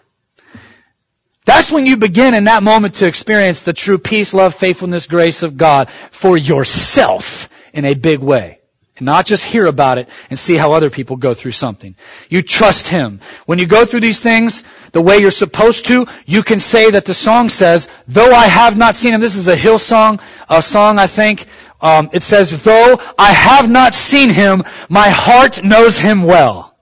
[1.46, 5.44] That's when you begin in that moment to experience the true peace, love, faithfulness, grace
[5.44, 8.60] of God for yourself in a big way.
[8.98, 11.96] And not just hear about it and see how other people go through something.
[12.30, 13.20] You trust Him.
[13.46, 17.04] When you go through these things the way you're supposed to, you can say that
[17.04, 20.98] the song says, though I have not seen Him, this is a Hillsong, a song
[20.98, 21.46] I think,
[21.82, 26.76] um, it says, though I have not seen Him, my heart knows Him well.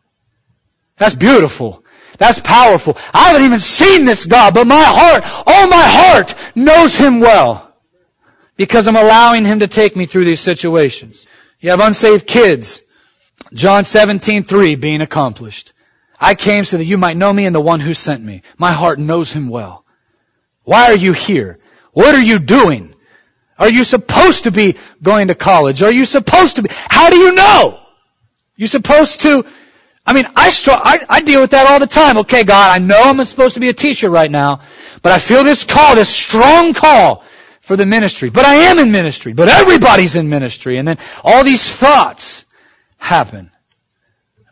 [0.97, 1.84] That's beautiful.
[2.19, 2.95] That's powerful.
[3.12, 7.73] I haven't even seen this God, but my heart, oh my heart knows Him well.
[8.56, 11.26] Because I'm allowing Him to take me through these situations.
[11.63, 12.82] You have unsaved kids.
[13.54, 15.71] John 17:3 being accomplished.
[16.19, 18.41] I came so that you might know me and the one who sent me.
[18.58, 19.86] My heart knows him well.
[20.65, 21.60] Why are you here?
[21.93, 22.93] What are you doing?
[23.58, 25.82] Are you supposed to be going to college?
[25.82, 26.69] Are you supposed to be?
[26.69, 27.80] How do you know?
[28.58, 29.45] You're supposed to,
[30.06, 32.17] I mean, I, str- I, I deal with that all the time.
[32.17, 34.60] Okay, God, I know I'm supposed to be a teacher right now,
[35.02, 37.24] but I feel this call, this strong call
[37.64, 38.30] for the ministry.
[38.30, 39.32] But I am in ministry.
[39.32, 40.78] But everybody's in ministry.
[40.78, 42.45] And then all these thoughts
[42.97, 43.51] happen.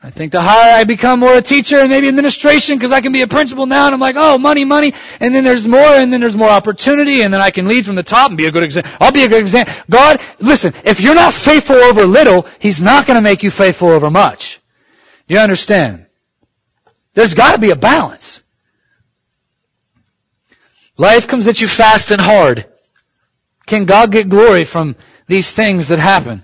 [0.02, 3.12] I think the higher I become more a teacher and maybe administration because I can
[3.12, 4.94] be a principal now and I'm like, oh, money, money.
[5.20, 7.96] And then there's more and then there's more opportunity and then I can lead from
[7.96, 8.92] the top and be a good example.
[9.02, 9.74] I'll be a good example.
[9.90, 13.90] God, listen, if you're not faithful over little, He's not going to make you faithful
[13.90, 14.60] over much.
[15.28, 16.08] You understand?
[17.14, 18.42] There's got to be a balance.
[20.98, 22.66] Life comes at you fast and hard.
[23.72, 24.98] Can God get glory from
[25.28, 26.44] these things that happen?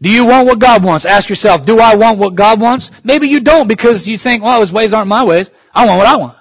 [0.00, 1.04] Do you want what God wants?
[1.04, 2.90] Ask yourself, do I want what God wants?
[3.04, 5.48] Maybe you don't because you think, well, his ways aren't my ways.
[5.72, 6.36] I want what I want.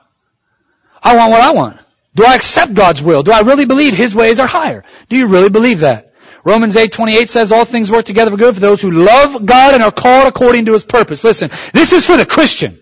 [1.04, 1.80] I want what I want.
[2.16, 3.22] Do I accept God's will?
[3.22, 4.84] Do I really believe his ways are higher?
[5.10, 6.12] Do you really believe that?
[6.44, 9.84] Romans 8:28 says all things work together for good for those who love God and
[9.84, 11.24] are called according to his purpose.
[11.24, 12.80] Listen, this is for the Christian.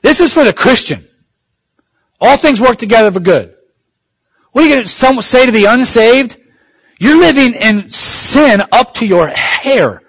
[0.00, 1.06] This is for the Christian.
[2.18, 3.54] All things work together for good.
[4.52, 6.36] What are you going to say to the unsaved?
[6.98, 10.02] You're living in sin up to your hair.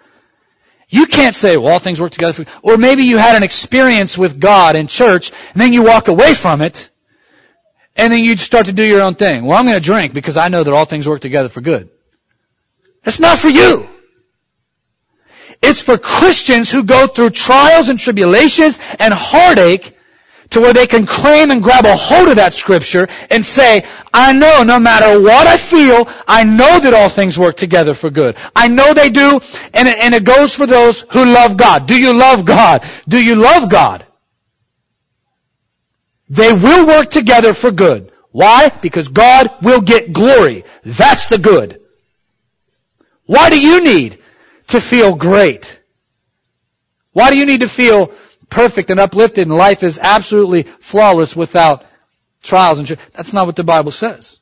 [0.90, 4.18] You can't say, well, all things work together for Or maybe you had an experience
[4.18, 6.90] with God in church, and then you walk away from it,
[7.96, 9.46] and then you start to do your own thing.
[9.46, 11.90] Well, I'm going to drink because I know that all things work together for good.
[13.04, 13.88] That's not for you.
[15.62, 19.96] It's for Christians who go through trials and tribulations and heartache
[20.52, 24.34] to where they can claim and grab a hold of that scripture and say, I
[24.34, 28.36] know no matter what I feel, I know that all things work together for good.
[28.56, 29.40] I know they do,
[29.74, 31.88] and it, and it goes for those who love God.
[31.88, 32.84] Do you love God?
[33.08, 34.06] Do you love God?
[36.30, 38.12] They will work together for good.
[38.32, 38.70] Why?
[38.70, 40.64] Because God will get glory.
[40.84, 41.82] That's the good.
[43.26, 44.20] Why do you need
[44.68, 45.80] to feel great?
[47.12, 48.12] Why do you need to feel
[48.50, 51.86] perfect and uplifted and life is absolutely flawless without
[52.42, 54.40] trials and tri- That's not what the Bible says.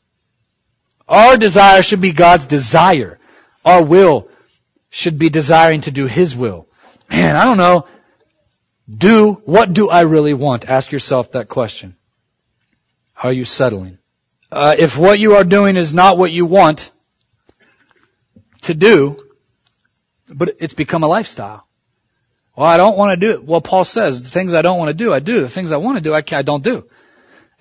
[1.07, 3.19] Our desire should be God's desire.
[3.63, 4.29] Our will
[4.89, 6.67] should be desiring to do His will.
[7.09, 7.87] Man, I don't know.
[8.89, 10.69] Do, what do I really want?
[10.69, 11.95] Ask yourself that question.
[13.21, 13.97] Are you settling?
[14.51, 16.91] Uh, if what you are doing is not what you want
[18.61, 19.21] to do,
[20.29, 21.66] but it's become a lifestyle.
[22.57, 23.43] Well, I don't want to do it.
[23.43, 25.41] Well, Paul says, the things I don't want to do, I do.
[25.41, 26.89] The things I want to do, I, I don't do.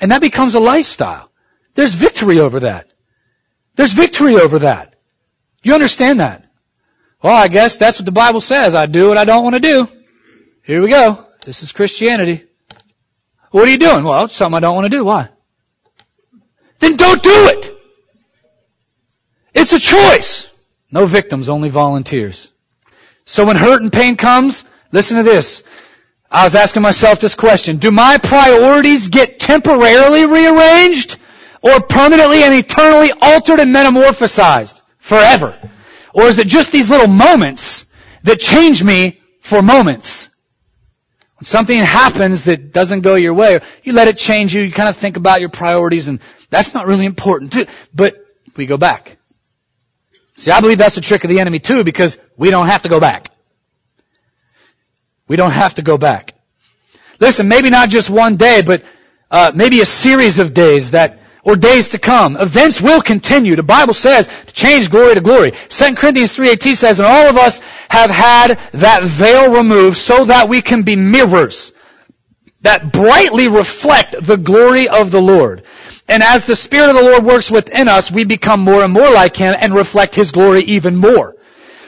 [0.01, 1.30] And that becomes a lifestyle.
[1.74, 2.88] There's victory over that.
[3.74, 4.94] There's victory over that.
[5.62, 6.47] You understand that?
[7.22, 8.74] Well, I guess that's what the Bible says.
[8.74, 9.86] I do what I don't want to do.
[10.62, 11.26] Here we go.
[11.44, 12.44] This is Christianity.
[13.51, 14.03] What are you doing?
[14.03, 15.05] Well, it's something I don't want to do.
[15.05, 15.28] Why?
[16.78, 17.78] Then don't do it.
[19.53, 20.51] It's a choice.
[20.90, 22.51] No victims, only volunteers.
[23.26, 25.62] So when hurt and pain comes, Listen to this.
[26.30, 27.78] I was asking myself this question.
[27.78, 31.16] Do my priorities get temporarily rearranged
[31.62, 35.59] or permanently and eternally altered and metamorphosized forever?
[36.12, 37.84] Or is it just these little moments
[38.24, 40.28] that change me for moments?
[41.39, 44.89] When something happens that doesn't go your way, you let it change you, you kind
[44.89, 47.55] of think about your priorities and that's not really important.
[47.95, 48.16] But
[48.57, 49.18] we go back.
[50.37, 52.89] See, I believe that's the trick of the enemy too because we don't have to
[52.89, 53.30] go back.
[55.29, 56.35] We don't have to go back.
[57.18, 58.83] Listen, maybe not just one day, but
[59.31, 62.37] uh, maybe a series of days that or days to come.
[62.37, 63.55] Events will continue.
[63.55, 65.53] The Bible says to change glory to glory.
[65.53, 70.49] 2 Corinthians 3.18 says, and all of us have had that veil removed so that
[70.49, 71.72] we can be mirrors
[72.62, 75.62] that brightly reflect the glory of the Lord.
[76.09, 79.11] And as the Spirit of the Lord works within us, we become more and more
[79.11, 81.36] like Him and reflect His glory even more.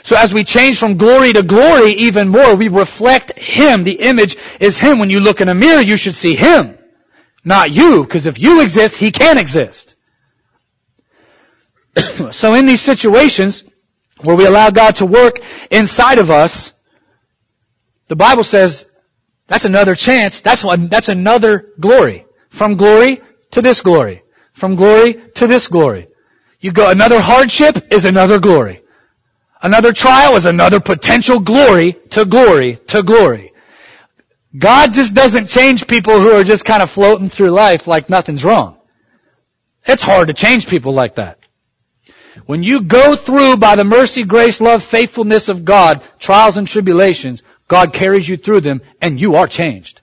[0.09, 3.85] So as we change from glory to glory even more, we reflect Him.
[3.85, 4.99] The image is Him.
[4.99, 6.79] When you look in a mirror, you should see Him,
[7.45, 9.97] not you, because if you exist, He can exist.
[12.31, 13.65] so in these situations
[14.23, 15.41] where we allow God to work
[15.71, 16.73] inside of us,
[18.07, 18.87] the Bible says
[19.47, 20.41] that's another chance.
[20.41, 22.25] That's one, that's another glory.
[22.49, 24.23] From glory to this glory.
[24.55, 26.09] From glory to this glory.
[26.61, 28.85] You go, another hardship is another glory.
[29.61, 33.53] Another trial is another potential glory to glory to glory.
[34.57, 38.45] God just doesn't change people who are just kind of floating through life like nothing's
[38.45, 38.79] wrong.
[39.85, 41.39] It's hard to change people like that.
[42.47, 47.43] When you go through by the mercy, grace, love, faithfulness of God, trials and tribulations,
[47.67, 50.01] God carries you through them and you are changed.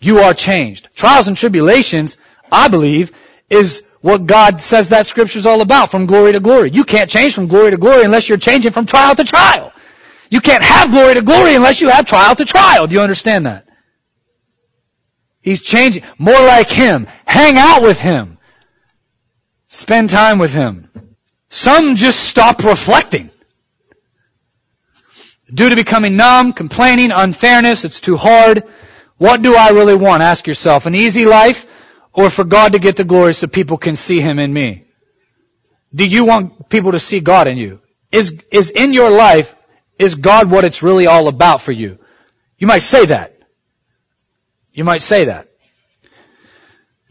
[0.00, 0.88] You are changed.
[0.94, 2.16] Trials and tribulations,
[2.52, 3.12] I believe,
[3.48, 6.70] is what God says that scripture is all about, from glory to glory.
[6.70, 9.72] You can't change from glory to glory unless you're changing from trial to trial.
[10.30, 12.86] You can't have glory to glory unless you have trial to trial.
[12.86, 13.68] Do you understand that?
[15.42, 16.04] He's changing.
[16.18, 17.06] More like Him.
[17.26, 18.38] Hang out with Him.
[19.68, 20.88] Spend time with Him.
[21.48, 23.30] Some just stop reflecting.
[25.52, 28.62] Due to becoming numb, complaining, unfairness, it's too hard.
[29.18, 30.22] What do I really want?
[30.22, 30.86] Ask yourself.
[30.86, 31.66] An easy life
[32.12, 34.84] or for God to get the glory so people can see Him in me?
[35.94, 37.80] Do you want people to see God in you?
[38.12, 39.54] Is, is in your life,
[39.98, 41.98] is God what it's really all about for you?
[42.58, 43.36] You might say that.
[44.72, 45.48] You might say that.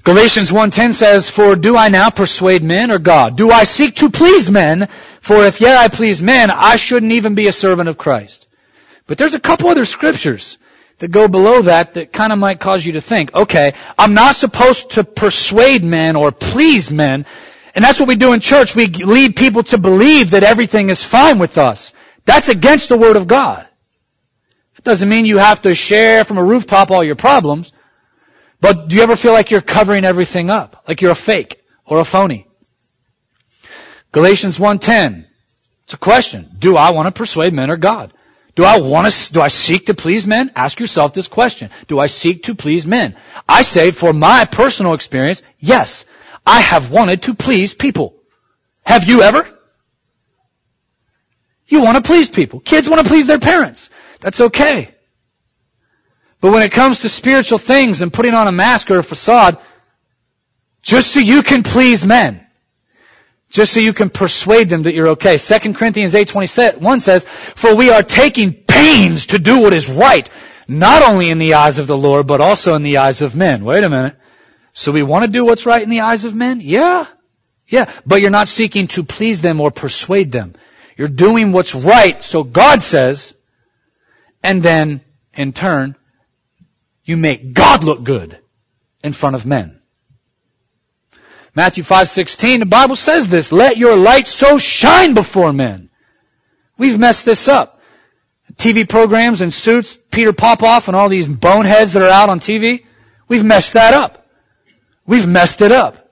[0.03, 3.35] Galatians 1.10 says, For do I now persuade men or God?
[3.35, 4.87] Do I seek to please men?
[5.21, 8.47] For if yet I please men, I shouldn't even be a servant of Christ.
[9.07, 10.57] But there's a couple other scriptures
[10.99, 14.35] that go below that that kind of might cause you to think, okay, I'm not
[14.35, 17.25] supposed to persuade men or please men.
[17.73, 18.75] And that's what we do in church.
[18.75, 21.93] We lead people to believe that everything is fine with us.
[22.25, 23.65] That's against the Word of God.
[24.77, 27.71] It doesn't mean you have to share from a rooftop all your problems.
[28.61, 30.83] But do you ever feel like you're covering everything up?
[30.87, 32.47] Like you're a fake or a phony?
[34.11, 35.25] Galatians 1.10.
[35.83, 36.49] It's a question.
[36.59, 38.13] Do I want to persuade men or God?
[38.59, 40.51] Do I want to, do I seek to please men?
[40.53, 41.69] Ask yourself this question.
[41.87, 43.15] Do I seek to please men?
[43.47, 46.03] I say for my personal experience, yes.
[46.45, 48.17] I have wanted to please people.
[48.83, 49.47] Have you ever?
[51.67, 52.59] You want to please people.
[52.59, 53.89] Kids want to please their parents.
[54.19, 54.93] That's okay.
[56.41, 59.57] But when it comes to spiritual things and putting on a mask or a facade,
[60.81, 62.45] just so you can please men,
[63.49, 65.37] just so you can persuade them that you're okay.
[65.37, 70.29] 2 Corinthians 8.21 says, For we are taking pains to do what is right,
[70.67, 73.63] not only in the eyes of the Lord, but also in the eyes of men.
[73.63, 74.15] Wait a minute.
[74.73, 76.61] So we want to do what's right in the eyes of men?
[76.61, 77.07] Yeah.
[77.67, 77.91] Yeah.
[78.05, 80.53] But you're not seeking to please them or persuade them.
[80.95, 83.33] You're doing what's right, so God says,
[84.43, 85.01] and then,
[85.33, 85.95] in turn,
[87.03, 88.37] you make God look good
[89.03, 89.78] in front of men.
[91.59, 95.89] Matthew 5:16 the Bible says this, let your light so shine before men.
[96.77, 97.81] We've messed this up.
[98.55, 102.85] TV programs and suits, Peter Popoff and all these boneheads that are out on TV,
[103.27, 104.25] we've messed that up.
[105.05, 106.09] We've messed it up.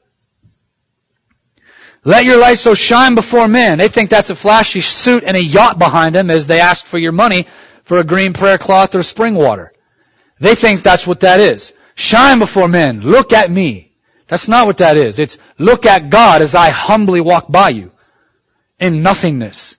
[2.03, 3.77] Let your light so shine before men.
[3.77, 6.97] They think that's a flashy suit and a yacht behind them as they ask for
[6.97, 7.47] your money
[7.85, 9.71] for a green prayer cloth or spring water.
[10.41, 11.71] They think that's what that is.
[11.95, 12.99] Shine before men.
[12.99, 13.86] Look at me.
[14.27, 15.19] That's not what that is.
[15.19, 17.91] It's look at God as I humbly walk by you
[18.79, 19.77] in nothingness.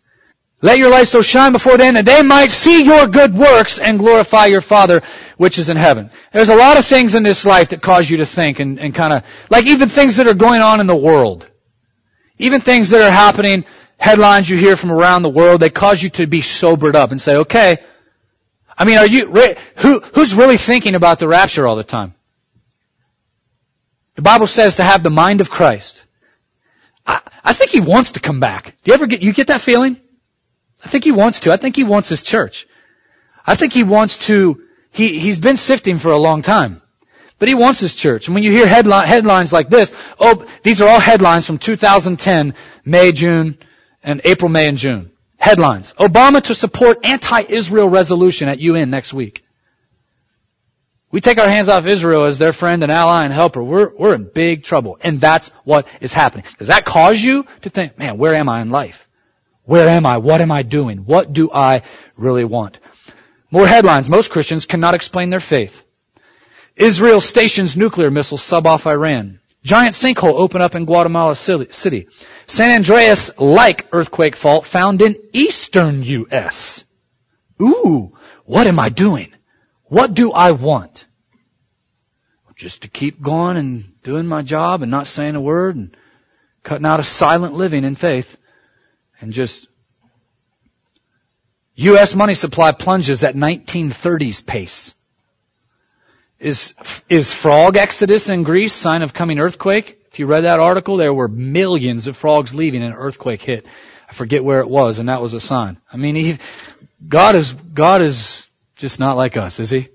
[0.60, 3.98] Let your light so shine before them that they might see your good works and
[3.98, 5.02] glorify your Father
[5.36, 6.10] which is in heaven.
[6.32, 8.92] There's a lot of things in this life that cause you to think and, and
[8.92, 11.46] kind of, like even things that are going on in the world.
[12.38, 13.66] Even things that are happening,
[13.98, 17.20] headlines you hear from around the world, they cause you to be sobered up and
[17.20, 17.76] say, okay,
[18.76, 19.30] I mean, are you,
[19.76, 22.14] who, who's really thinking about the rapture all the time?
[24.18, 26.04] The Bible says to have the mind of Christ.
[27.06, 28.74] I, I think he wants to come back.
[28.82, 29.96] Do you ever get, you get that feeling?
[30.84, 31.52] I think he wants to.
[31.52, 32.66] I think he wants his church.
[33.46, 34.60] I think he wants to,
[34.90, 36.82] he, he's been sifting for a long time.
[37.38, 38.26] But he wants his church.
[38.26, 42.54] And when you hear headline, headlines like this, oh, these are all headlines from 2010,
[42.84, 43.56] May, June,
[44.02, 45.12] and April, May, and June.
[45.36, 45.94] Headlines.
[45.96, 49.44] Obama to support anti-Israel resolution at UN next week.
[51.10, 53.62] We take our hands off Israel as their friend and ally and helper.
[53.62, 54.98] We're, we're in big trouble.
[55.02, 56.44] And that's what is happening.
[56.58, 59.08] Does that cause you to think, man, where am I in life?
[59.64, 60.18] Where am I?
[60.18, 60.98] What am I doing?
[60.98, 61.82] What do I
[62.16, 62.78] really want?
[63.50, 64.08] More headlines.
[64.08, 65.82] Most Christians cannot explain their faith.
[66.76, 69.40] Israel stations nuclear missiles sub off Iran.
[69.64, 72.08] Giant sinkhole open up in Guatemala City.
[72.46, 76.84] San Andreas-like earthquake fault found in eastern U.S.
[77.60, 79.32] Ooh, what am I doing?
[79.88, 81.06] What do I want?
[82.54, 85.96] Just to keep going and doing my job and not saying a word and
[86.64, 88.36] cutting out a silent living in faith
[89.20, 89.68] and just
[91.76, 92.16] U.S.
[92.16, 94.92] money supply plunges at 1930s pace.
[96.40, 96.74] Is,
[97.08, 100.00] is frog exodus in Greece sign of coming earthquake?
[100.10, 103.66] If you read that article, there were millions of frogs leaving and an earthquake hit.
[104.08, 105.78] I forget where it was, and that was a sign.
[105.92, 106.38] I mean, he,
[107.06, 108.47] God is, God is
[108.78, 109.88] just not like us, is he?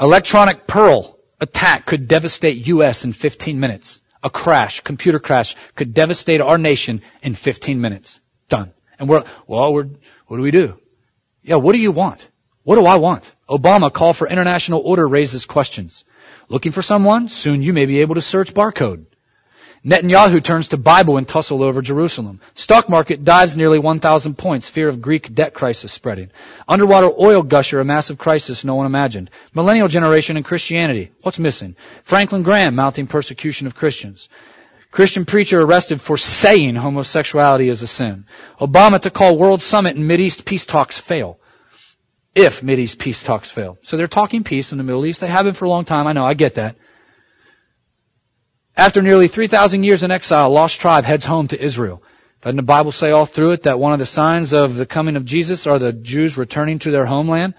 [0.00, 3.04] Electronic pearl attack could devastate U.S.
[3.04, 4.00] in 15 minutes.
[4.22, 8.20] A crash, computer crash, could devastate our nation in 15 minutes.
[8.48, 8.72] Done.
[8.98, 9.88] And we're, well, we're,
[10.26, 10.78] what do we do?
[11.42, 12.28] Yeah, what do you want?
[12.62, 13.34] What do I want?
[13.48, 16.04] Obama call for international order raises questions.
[16.48, 17.28] Looking for someone?
[17.28, 19.06] Soon you may be able to search barcode.
[19.84, 22.40] Netanyahu turns to Bible and tussle over Jerusalem.
[22.54, 24.68] Stock market dives nearly 1,000 points.
[24.68, 26.30] Fear of Greek debt crisis spreading.
[26.66, 29.30] Underwater oil gusher, a massive crisis no one imagined.
[29.54, 31.12] Millennial generation and Christianity.
[31.22, 31.76] What's missing?
[32.02, 34.28] Franklin Graham mounting persecution of Christians.
[34.90, 38.24] Christian preacher arrested for saying homosexuality is a sin.
[38.60, 41.38] Obama to call World Summit and Mideast peace talks fail.
[42.34, 43.78] If Mideast peace talks fail.
[43.82, 45.20] So they're talking peace in the Middle East.
[45.20, 46.06] They have been for a long time.
[46.06, 46.24] I know.
[46.24, 46.76] I get that.
[48.78, 52.00] After nearly 3,000 years in exile, lost tribe heads home to Israel.
[52.42, 55.16] Doesn't the Bible say all through it that one of the signs of the coming
[55.16, 57.54] of Jesus are the Jews returning to their homeland?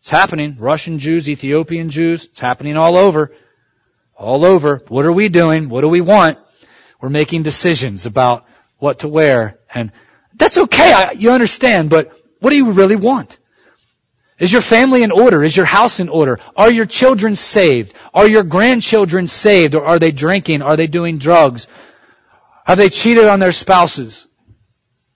[0.00, 0.56] It's happening.
[0.58, 2.24] Russian Jews, Ethiopian Jews.
[2.24, 3.34] It's happening all over.
[4.16, 4.80] All over.
[4.88, 5.68] What are we doing?
[5.68, 6.38] What do we want?
[7.02, 8.46] We're making decisions about
[8.78, 9.58] what to wear.
[9.74, 9.92] And
[10.36, 10.90] that's okay.
[10.90, 11.90] I, you understand.
[11.90, 13.38] But what do you really want?
[14.42, 15.44] Is your family in order?
[15.44, 16.40] Is your house in order?
[16.56, 17.94] Are your children saved?
[18.12, 19.76] Are your grandchildren saved?
[19.76, 20.62] Or are they drinking?
[20.62, 21.68] Are they doing drugs?
[22.64, 24.26] Have they cheated on their spouses?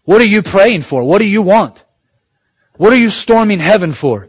[0.05, 1.03] What are you praying for?
[1.03, 1.85] What do you want?
[2.77, 4.29] What are you storming heaven for?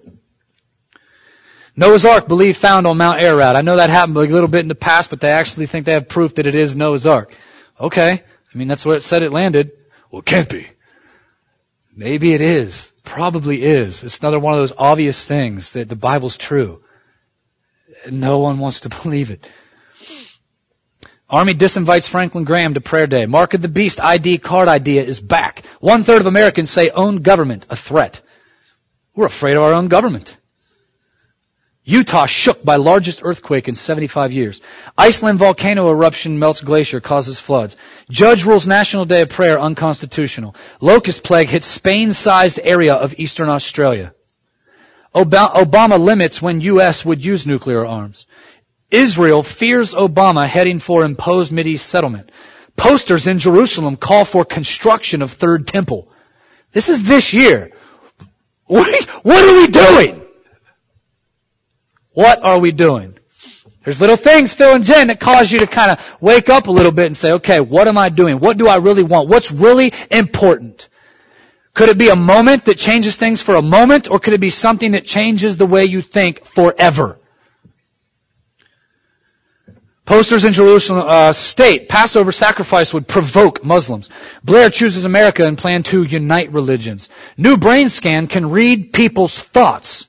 [1.76, 3.56] Noah's Ark believed found on Mount Ararat.
[3.56, 5.94] I know that happened a little bit in the past, but they actually think they
[5.94, 7.36] have proof that it is Noah's Ark.
[7.80, 8.24] Okay.
[8.52, 9.74] I mean, that's where it said it landed.
[10.10, 10.66] Well, it can't be.
[11.96, 12.92] Maybe it is.
[13.08, 14.04] Probably is.
[14.04, 16.84] It's another one of those obvious things that the Bible's true.
[18.10, 19.50] No one wants to believe it.
[21.30, 23.26] Army disinvites Franklin Graham to prayer day.
[23.26, 25.66] Mark of the beast ID card idea is back.
[25.80, 28.22] One third of Americans say own government a threat.
[29.16, 30.38] We're afraid of our own government.
[31.88, 34.60] Utah shook by largest earthquake in 75 years.
[34.98, 37.78] Iceland volcano eruption melts glacier, causes floods.
[38.10, 40.54] Judge rules National Day of Prayer unconstitutional.
[40.82, 44.14] Locust plague hits Spain-sized area of eastern Australia.
[45.16, 47.06] Obama limits when U.S.
[47.06, 48.28] would use nuclear arms.
[48.92, 52.34] Israel fears Obama heading for imposed Mideast settlement.
[52.76, 56.12] Posters in Jerusalem call for construction of third temple.
[56.74, 57.72] This is this year.
[58.66, 60.27] What, what are we doing?
[62.18, 63.16] What are we doing?
[63.84, 66.72] There's little things, Phil and Jen, that cause you to kind of wake up a
[66.72, 68.40] little bit and say, okay, what am I doing?
[68.40, 69.30] What do I really want?
[69.30, 70.90] What's really important?
[71.76, 74.50] Could it be a moment that changes things for a moment, or could it be
[74.50, 77.20] something that changes the way you think forever?
[80.04, 84.10] Posters in Jerusalem uh, state Passover sacrifice would provoke Muslims.
[84.44, 87.10] Blair chooses America and plan to unite religions.
[87.38, 90.08] New brain scan can read people's thoughts.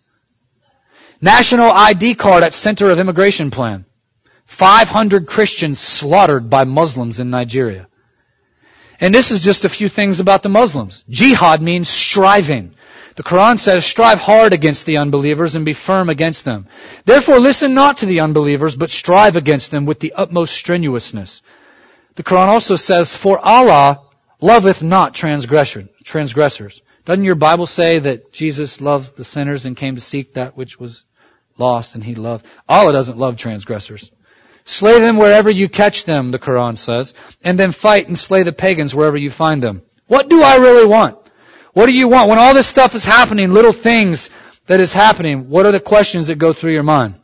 [1.20, 3.84] National ID card at center of immigration plan.
[4.44, 7.88] 500 Christians slaughtered by Muslims in Nigeria.
[9.00, 11.04] And this is just a few things about the Muslims.
[11.08, 12.74] Jihad means striving.
[13.16, 16.68] The Quran says, strive hard against the unbelievers and be firm against them.
[17.04, 21.42] Therefore listen not to the unbelievers, but strive against them with the utmost strenuousness.
[22.14, 24.02] The Quran also says, for Allah
[24.40, 26.80] loveth not transgressors.
[27.04, 30.78] Doesn't your Bible say that Jesus loved the sinners and came to seek that which
[30.78, 31.04] was
[31.58, 32.46] lost and he loved.
[32.68, 34.10] Allah doesn't love transgressors.
[34.64, 38.52] Slay them wherever you catch them, the Quran says, and then fight and slay the
[38.52, 39.82] pagans wherever you find them.
[40.06, 41.18] What do I really want?
[41.72, 42.28] What do you want?
[42.28, 44.30] When all this stuff is happening, little things
[44.66, 47.14] that is happening, what are the questions that go through your mind?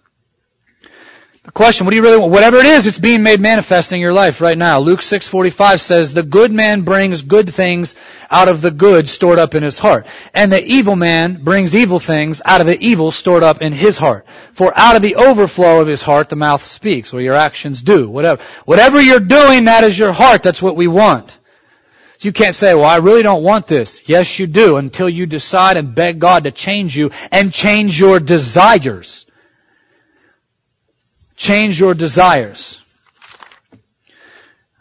[1.45, 2.33] The question, what do you really want?
[2.33, 4.79] Whatever it is, it's being made manifest in your life right now.
[4.79, 7.97] Luke 6:45 says, "The good man brings good things
[8.31, 11.99] out of the good stored up in his heart, and the evil man brings evil
[12.01, 14.25] things out of the evil stored up in his heart.
[14.55, 18.09] For out of the overflow of his heart the mouth speaks, or your actions do.
[18.09, 20.43] Whatever, whatever you're doing, that is your heart.
[20.43, 21.37] That's what we want."
[22.21, 25.77] You can't say, "Well, I really don't want this." Yes, you do, until you decide
[25.77, 29.24] and beg God to change you and change your desires.
[31.37, 32.81] Change your desires.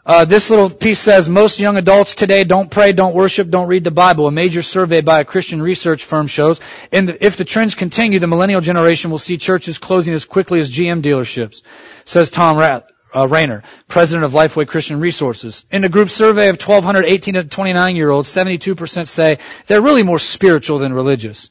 [0.05, 3.85] Uh, this little piece says most young adults today don't pray, don't worship, don't read
[3.85, 4.27] the Bible.
[4.27, 6.59] A major survey by a Christian research firm shows
[6.91, 10.69] the, if the trends continue, the millennial generation will see churches closing as quickly as
[10.69, 11.63] GM dealerships,
[12.03, 12.85] says Tom Rat,
[13.15, 15.65] uh, Rainer, president of Lifeway Christian Resources.
[15.71, 19.37] In a group survey of 1,200 18 to 29 year olds, 72% say
[19.67, 21.49] they're really more spiritual than religious.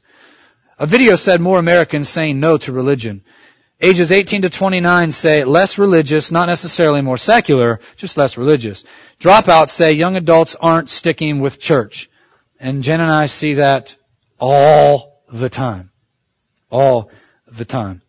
[0.79, 3.23] A video said more Americans saying no to religion.
[3.85, 8.85] Ages 18 to 29 say less religious, not necessarily more secular, just less religious.
[9.19, 12.09] Dropouts say young adults aren't sticking with church.
[12.61, 13.97] And Jen and I see that
[14.39, 15.91] all the time.
[16.71, 17.11] All
[17.49, 18.03] the time.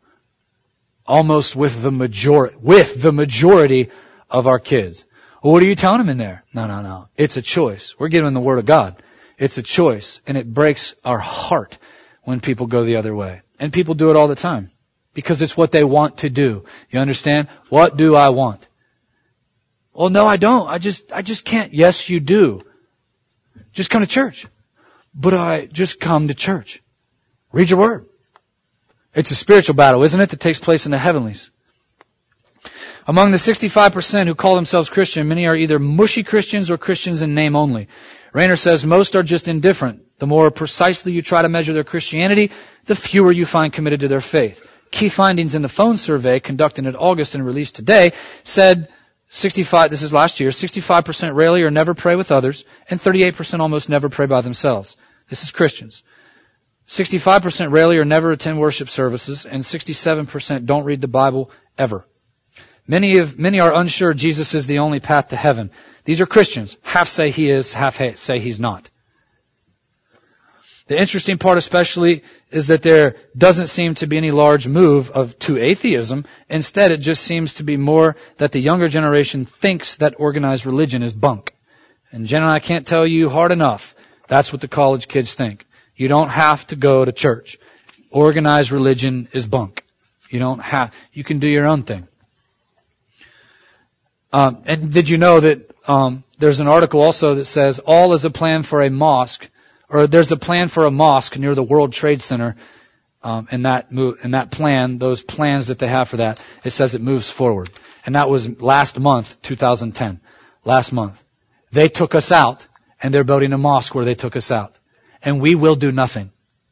[1.08, 3.90] Almost with the majority, with the majority
[4.30, 5.06] of our kids.
[5.42, 6.44] Well, what are you telling them in there?
[6.54, 7.08] No, no, no.
[7.18, 7.96] It's a choice.
[7.98, 9.02] We're giving them the Word of God.
[9.40, 10.22] It's a choice.
[10.28, 11.80] And it breaks our heart
[12.22, 13.42] when people go the other way.
[13.60, 14.70] And people do it all the time
[15.14, 16.66] because it's what they want to do.
[16.90, 17.48] You understand?
[17.70, 18.68] What do I want?
[19.94, 20.68] Well, no, I don't.
[20.68, 21.74] I just, I just can't.
[21.74, 22.66] Yes, you do.
[23.74, 24.48] Just come to church.
[25.14, 26.82] But I just come to church.
[27.52, 28.08] Read your word.
[29.14, 31.52] It's a spiritual battle, isn't it, that takes place in the heavenlies.
[33.06, 37.36] Among the 65% who call themselves Christian, many are either mushy Christians or Christians in
[37.36, 37.90] name only.
[38.32, 40.02] Rainer says most are just indifferent.
[40.18, 42.52] The more precisely you try to measure their Christianity,
[42.86, 44.68] the fewer you find committed to their faith.
[44.94, 48.14] Key findings in the phone survey conducted in August and released today
[48.44, 48.90] said
[49.30, 53.90] 65, this is last year, 65% rarely or never pray with others, and 38% almost
[53.90, 54.96] never pray by themselves.
[55.32, 56.04] This is Christians.
[56.88, 62.06] 65% rarely or never attend worship services, and 67% don't read the Bible ever.
[62.86, 65.72] Many of, many are unsure Jesus is the only path to heaven.
[66.06, 66.78] These are Christians.
[66.84, 68.92] Half say he is, half say he's not.
[70.94, 72.22] The interesting part especially
[72.52, 76.26] is that there doesn't seem to be any large move of to atheism.
[76.50, 81.02] Instead, it just seems to be more that the younger generation thinks that organized religion
[81.02, 81.56] is bunk.
[82.12, 83.96] And Jen and I can't tell you hard enough.
[84.28, 85.66] That's what the college kids think.
[85.96, 87.58] You don't have to go to church.
[88.12, 89.84] Organized religion is bunk.
[90.30, 92.08] You don't have, you can do your own thing.
[94.32, 98.26] Um, and did you know that um, there's an article also that says all is
[98.26, 99.50] a plan for a mosque,
[99.94, 102.56] or there's a plan for a mosque near the World Trade Center.
[103.22, 106.72] Um, and that move, and that plan, those plans that they have for that, it
[106.72, 107.70] says it moves forward.
[108.06, 110.20] And that was last month, 2010.
[110.66, 111.24] Last month.
[111.72, 112.68] They took us out,
[113.02, 114.78] and they're building a mosque where they took us out
[115.24, 116.32] and we will do nothing.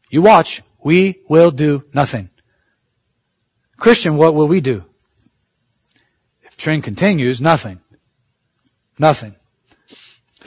[0.09, 0.61] You watch.
[0.84, 2.30] We will do nothing.
[3.78, 4.84] Christian, what will we do?
[6.43, 7.80] If trend continues, nothing.
[8.99, 9.36] Nothing.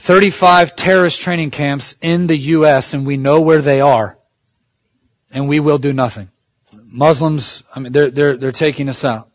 [0.05, 2.93] 35 terrorist training camps in the U.S.
[2.93, 4.19] and we know where they are.
[5.33, 6.29] And we will do nothing.
[6.75, 9.31] Muslims, I mean, they're, they're, they're taking us out.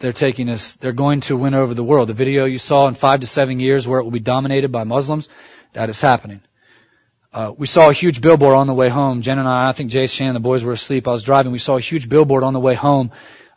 [0.00, 2.08] They're taking us, they're going to win over the world.
[2.08, 4.82] The video you saw in five to seven years where it will be dominated by
[4.82, 5.28] Muslims,
[5.74, 6.40] that is happening.
[7.32, 9.22] Uh, we saw a huge billboard on the way home.
[9.22, 11.06] Jen and I, I think Jay Shan, the boys were asleep.
[11.06, 11.52] I was driving.
[11.52, 13.12] We saw a huge billboard on the way home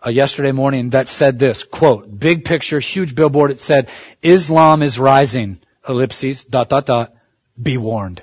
[0.05, 3.49] uh, yesterday morning that said this, quote, big picture, huge billboard.
[3.49, 3.89] It said,
[4.21, 5.57] Islam is rising,
[5.87, 7.13] ellipses, dot, dot, dot,
[7.61, 8.21] be warned.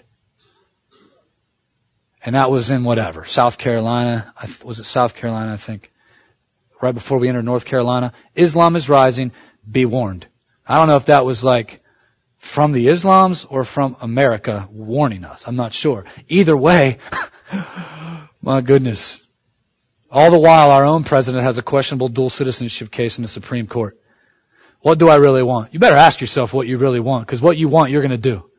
[2.24, 4.32] And that was in whatever, South Carolina.
[4.62, 5.90] Was it South Carolina, I think?
[6.80, 8.12] Right before we entered North Carolina.
[8.34, 9.32] Islam is rising,
[9.70, 10.26] be warned.
[10.66, 11.80] I don't know if that was like
[12.38, 15.44] from the Islams or from America warning us.
[15.46, 16.04] I'm not sure.
[16.28, 16.98] Either way,
[18.42, 19.20] my goodness.
[20.10, 23.66] All the while, our own president has a questionable dual citizenship case in the Supreme
[23.66, 23.99] Court.
[24.80, 25.74] What do I really want?
[25.74, 28.16] You better ask yourself what you really want, because what you want, you're going to
[28.16, 28.50] do.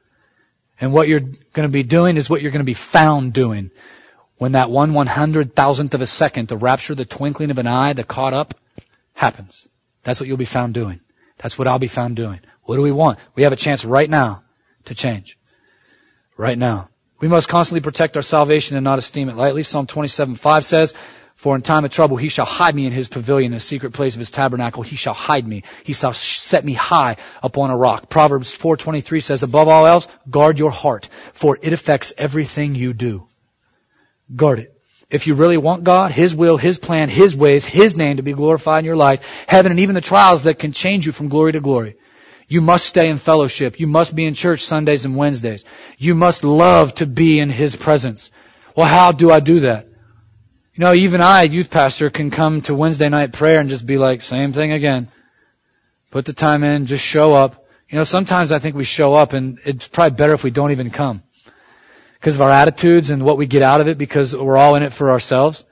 [0.80, 3.72] And what you're going to be doing is what you're going to be found doing.
[4.38, 7.68] When that one one hundred thousandth of a second, the rapture, the twinkling of an
[7.68, 8.56] eye, the caught up,
[9.14, 9.68] happens.
[10.04, 11.00] That's what you'll be found doing.
[11.38, 12.40] That's what I'll be found doing.
[12.64, 13.20] What do we want?
[13.36, 14.44] We have a chance right now
[14.86, 15.38] to change.
[16.38, 16.90] Right now.
[17.20, 19.62] We must constantly protect our salvation and not esteem it lightly.
[19.62, 20.94] Psalm 27:5 says,
[21.42, 23.94] For in time of trouble he shall hide me in his pavilion, in the secret
[23.94, 24.84] place of his tabernacle.
[24.84, 25.64] He shall hide me.
[25.84, 28.10] He shall set me high upon a rock.
[28.10, 33.26] Proverbs 4.23 says, Above all else, guard your heart, for it affects everything you do.
[34.36, 34.80] Guard it.
[35.10, 38.34] If you really want God, His will, His plan, His ways, His name to be
[38.34, 41.54] glorified in your life, heaven and even the trials that can change you from glory
[41.54, 41.96] to glory,
[42.48, 43.80] you must stay in fellowship.
[43.80, 45.66] You must be in church Sundays and Wednesdays.
[45.98, 48.30] You must love to be in His presence.
[48.76, 49.88] Well, how do I do that?
[50.74, 53.98] You know, even I, youth pastor, can come to Wednesday night prayer and just be
[53.98, 55.10] like, same thing again.
[56.12, 57.66] Put the time in, just show up.
[57.90, 60.72] You know, sometimes I think we show up and it's probably better if we don't
[60.72, 61.24] even come.
[62.14, 64.84] Because of our attitudes and what we get out of it because we're all in
[64.84, 65.66] it for ourselves.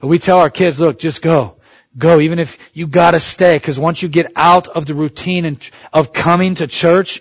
[0.00, 1.56] But we tell our kids, look, just go.
[1.96, 5.58] Go, even if you gotta stay, because once you get out of the routine
[5.92, 7.20] of coming to church,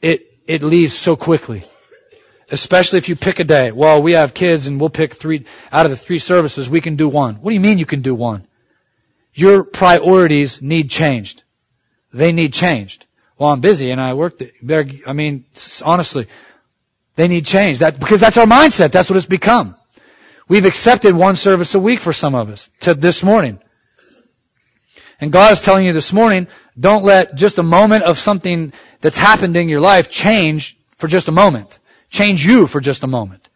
[0.00, 1.64] it, it leaves so quickly.
[2.52, 3.72] Especially if you pick a day.
[3.72, 6.96] Well, we have kids and we'll pick three, out of the three services, we can
[6.96, 7.36] do one.
[7.36, 8.46] What do you mean you can do one?
[9.34, 11.42] Your priorities need changed.
[12.12, 13.06] They need changed.
[13.38, 15.46] Well, I'm busy and I work, better, I mean,
[15.82, 16.28] honestly,
[17.16, 17.78] they need change.
[17.78, 18.92] That, because that's our mindset.
[18.92, 19.74] That's what it's become.
[20.46, 23.58] We've accepted one service a week for some of us to this morning.
[25.20, 26.48] And God is telling you this morning,
[26.78, 31.28] don't let just a moment of something that's happened in your life change for just
[31.28, 31.78] a moment.
[32.12, 33.48] Change you for just a moment.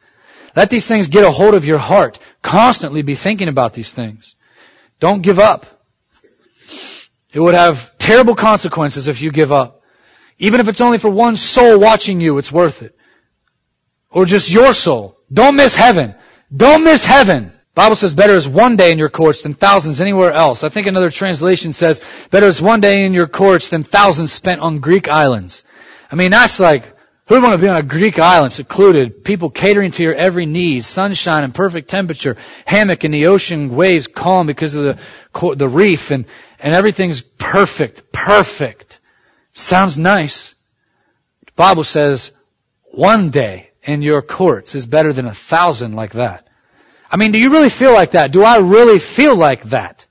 [0.57, 2.19] Let these things get a hold of your heart.
[2.43, 4.35] Constantly be thinking about these things.
[4.99, 5.67] Don't give up.
[7.33, 9.83] It would have terrible consequences if you give up.
[10.39, 12.97] Even if it's only for one soul watching you, it's worth it.
[14.11, 15.19] Or just your soul.
[15.31, 16.15] Don't miss heaven.
[16.55, 17.53] Don't miss heaven.
[17.75, 20.65] Bible says better is one day in your courts than thousands anywhere else.
[20.65, 22.01] I think another translation says
[22.31, 25.63] better is one day in your courts than thousands spent on Greek islands.
[26.11, 26.96] I mean, that's like,
[27.27, 30.47] Who would want to be on a Greek island, secluded, people catering to your every
[30.47, 35.69] need, sunshine and perfect temperature, hammock in the ocean, waves calm because of the, the
[35.69, 36.27] reef, and,
[36.61, 39.01] and everything's perfect, perfect.
[39.55, 40.55] Sounds nice.
[41.47, 42.31] The Bible says
[42.93, 46.47] one day in your courts is better than a thousand like that.
[47.11, 48.31] I mean, do you really feel like that?
[48.31, 50.07] Do I really feel like that?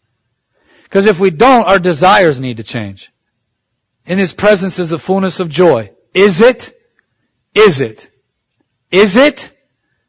[0.83, 3.09] Because if we don't, our desires need to change.
[4.05, 5.91] In His presence is the fullness of joy.
[6.13, 6.74] Is it?
[7.55, 8.09] Is it?
[8.91, 9.51] Is it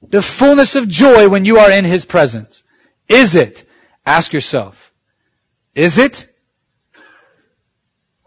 [0.02, 2.62] the fullness of joy when you are in His presence?
[3.08, 3.66] Is it?
[4.04, 4.92] Ask yourself.
[5.74, 6.28] Is it?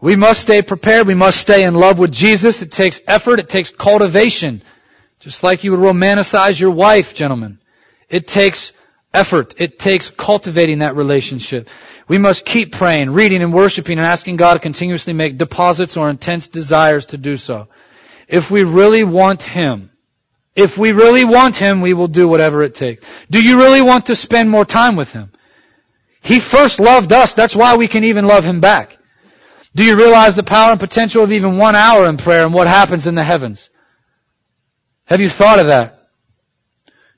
[0.00, 1.06] We must stay prepared.
[1.06, 2.62] We must stay in love with Jesus.
[2.62, 3.38] It takes effort.
[3.38, 4.62] It takes cultivation.
[5.20, 7.58] Just like you would romanticize your wife, gentlemen.
[8.08, 8.72] It takes
[9.12, 9.54] effort.
[9.58, 11.68] It takes cultivating that relationship.
[12.08, 16.08] We must keep praying, reading and worshiping and asking God to continuously make deposits or
[16.08, 17.68] intense desires to do so.
[18.30, 19.90] If we really want Him,
[20.54, 23.04] if we really want Him, we will do whatever it takes.
[23.28, 25.32] Do you really want to spend more time with Him?
[26.22, 27.34] He first loved us.
[27.34, 28.96] That's why we can even love Him back.
[29.74, 32.68] Do you realize the power and potential of even one hour in prayer and what
[32.68, 33.68] happens in the heavens?
[35.06, 35.98] Have you thought of that?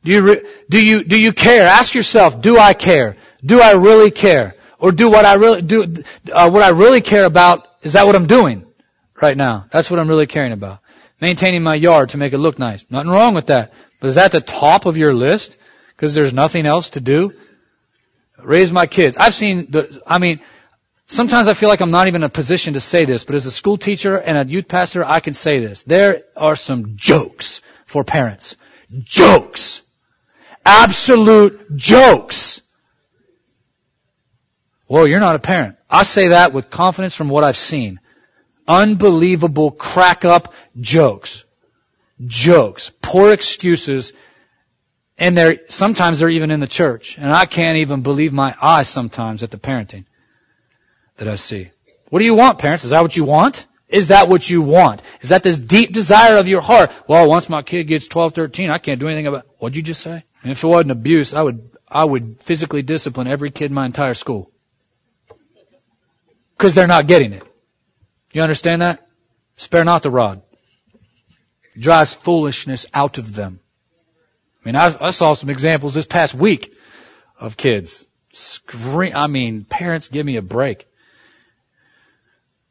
[0.05, 1.67] Do you, do you, do you care?
[1.67, 3.17] Ask yourself, do I care?
[3.45, 4.57] Do I really care?
[4.79, 5.95] Or do what I really, do,
[6.33, 8.65] uh, what I really care about, is that what I'm doing
[9.21, 9.67] right now?
[9.71, 10.83] That's what I'm really caring about
[11.23, 12.85] maintaining my yard to make it look nice.
[12.91, 13.73] Nothing wrong with that.
[14.01, 15.57] But is that the top of your list?
[15.91, 17.33] Because there's nothing else to do?
[18.43, 19.17] Raise my kids.
[19.17, 20.41] I've seen the, I mean,
[21.07, 23.47] sometimes I feel like I'm not even in a position to say this, but as
[23.47, 25.83] a school teacher and a youth pastor, I can say this.
[25.83, 28.57] There are some jokes for parents.
[29.05, 29.81] Jokes.
[30.67, 32.63] Absolute jokes.
[34.89, 35.77] Well, you're not a parent.
[35.89, 38.01] I say that with confidence from what I've seen
[38.67, 41.45] unbelievable crack up jokes.
[42.25, 42.91] Jokes.
[43.01, 44.13] Poor excuses.
[45.19, 47.19] And they're, sometimes they're even in the church.
[47.19, 50.05] And I can't even believe my eyes sometimes at the parenting
[51.17, 51.71] that I see.
[52.09, 52.85] What do you want, parents?
[52.85, 53.67] Is that what you want?
[53.89, 55.03] Is that what you want?
[55.21, 56.91] Is that this deep desire of your heart?
[57.07, 60.01] Well, once my kid gets 12, 13, I can't do anything about, what'd you just
[60.01, 60.25] say?
[60.43, 63.85] And if it wasn't abuse, I would, I would physically discipline every kid in my
[63.85, 64.51] entire school.
[66.57, 67.43] Cause they're not getting it.
[68.33, 69.07] You understand that?
[69.57, 70.43] Spare not the rod.
[71.79, 73.61] drives foolishness out of them.
[74.63, 76.75] I mean, I, I saw some examples this past week
[77.39, 78.07] of kids.
[78.33, 80.87] Scream, I mean, parents, give me a break.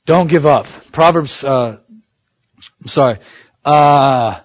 [0.06, 0.66] Don't give up.
[0.92, 1.78] Proverbs, uh,
[2.82, 3.20] I'm sorry.
[3.64, 4.40] Uh,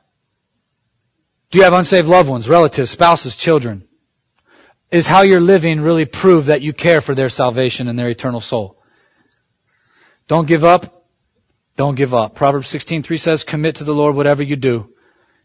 [1.50, 3.84] do you have unsaved loved ones, relatives, spouses, children?
[4.90, 8.40] Is how you're living really prove that you care for their salvation and their eternal
[8.40, 8.82] soul?
[10.28, 10.95] Don't give up.
[11.76, 12.34] Don't give up.
[12.34, 14.88] Proverbs 16:3 says, "Commit to the Lord whatever you do.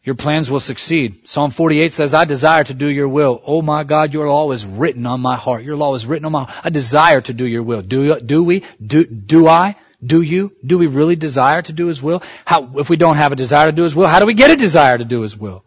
[0.03, 3.83] Your plans will succeed." Psalm 48 says, "I desire to do your will." Oh my
[3.83, 5.65] God, your law is written on my heart.
[5.65, 6.51] Your law is written on my heart.
[6.63, 7.81] I desire to do your will.
[7.81, 8.63] Do do we?
[8.85, 9.75] Do do I?
[10.03, 10.53] Do you?
[10.65, 12.23] Do we really desire to do his will?
[12.45, 14.51] How if we don't have a desire to do his will, how do we get
[14.51, 15.63] a desire to do his will?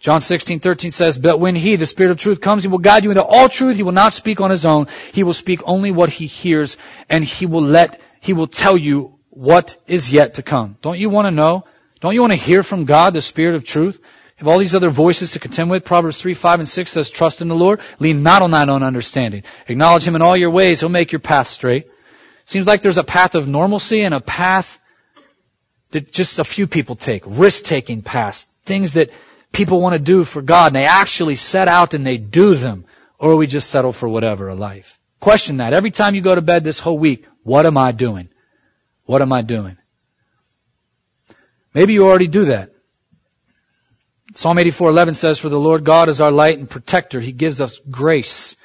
[0.00, 3.10] John 16:13 says, "But when he, the Spirit of truth comes, he will guide you
[3.10, 3.76] into all truth.
[3.76, 4.88] He will not speak on his own.
[5.12, 6.78] He will speak only what he hears,
[7.10, 10.76] and he will let he will tell you what is yet to come.
[10.82, 11.64] Don't you want to know?
[12.00, 13.98] Don't you want to hear from God, the Spirit of truth?
[14.36, 15.86] Have all these other voices to contend with?
[15.86, 17.80] Proverbs 3, 5, and 6 says, Trust in the Lord.
[17.98, 19.44] Lean not on thine own understanding.
[19.68, 20.80] Acknowledge Him in all your ways.
[20.80, 21.88] He'll make your path straight.
[22.44, 24.78] Seems like there's a path of normalcy and a path
[25.92, 27.22] that just a few people take.
[27.24, 28.42] Risk-taking paths.
[28.64, 29.10] Things that
[29.50, 32.84] people want to do for God and they actually set out and they do them.
[33.18, 34.98] Or we just settle for whatever a life.
[35.20, 35.72] Question that.
[35.72, 38.28] Every time you go to bed this whole week, what am I doing?
[39.12, 39.76] What am I doing?
[41.74, 42.70] Maybe you already do that.
[44.34, 47.78] Psalm 84:11 says, "For the Lord God is our light and protector; he gives us
[47.90, 48.56] grace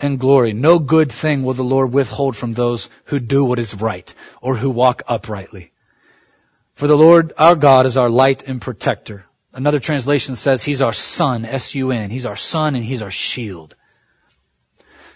[0.00, 0.54] and glory.
[0.54, 4.56] No good thing will the Lord withhold from those who do what is right or
[4.56, 5.70] who walk uprightly."
[6.74, 9.24] For the Lord our God is our light and protector.
[9.52, 12.10] Another translation says he's our sun, S-U-N.
[12.10, 13.76] He's our sun and he's our shield.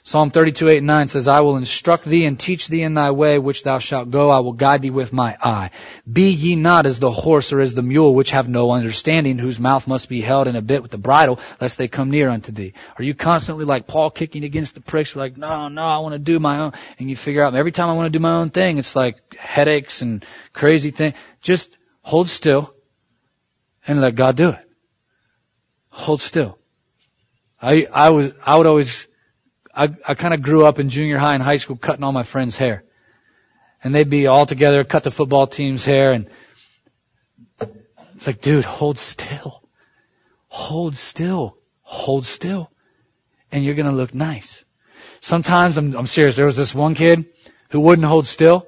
[0.03, 3.11] Psalm 32, 8 and 9 says, I will instruct thee and teach thee in thy
[3.11, 4.31] way which thou shalt go.
[4.31, 5.71] I will guide thee with my eye.
[6.11, 9.61] Be ye not as the horse or as the mule which have no understanding, whose
[9.61, 12.51] mouth must be held in a bit with the bridle, lest they come near unto
[12.51, 12.73] thee.
[12.99, 15.15] Are you constantly like Paul kicking against the pricks?
[15.15, 16.73] You're like, no, no, I want to do my own.
[16.99, 19.35] And you figure out every time I want to do my own thing, it's like
[19.35, 20.25] headaches and
[20.55, 21.13] crazy thing.
[21.43, 22.75] Just hold still
[23.87, 24.71] and let God do it.
[25.91, 26.59] Hold still.
[27.61, 29.07] I, I was, I would always
[29.81, 32.23] I, I kind of grew up in junior high and high school cutting all my
[32.23, 32.85] friends' hair.
[33.83, 36.29] And they'd be all together, cut the football team's hair, and
[38.17, 39.63] It's like, dude, hold still.
[40.49, 41.57] Hold still.
[41.81, 42.71] Hold still.
[43.51, 44.67] And you're gonna look nice.
[45.23, 47.25] Sometimes, I'm, I'm serious, there was this one kid
[47.71, 48.67] who wouldn't hold still,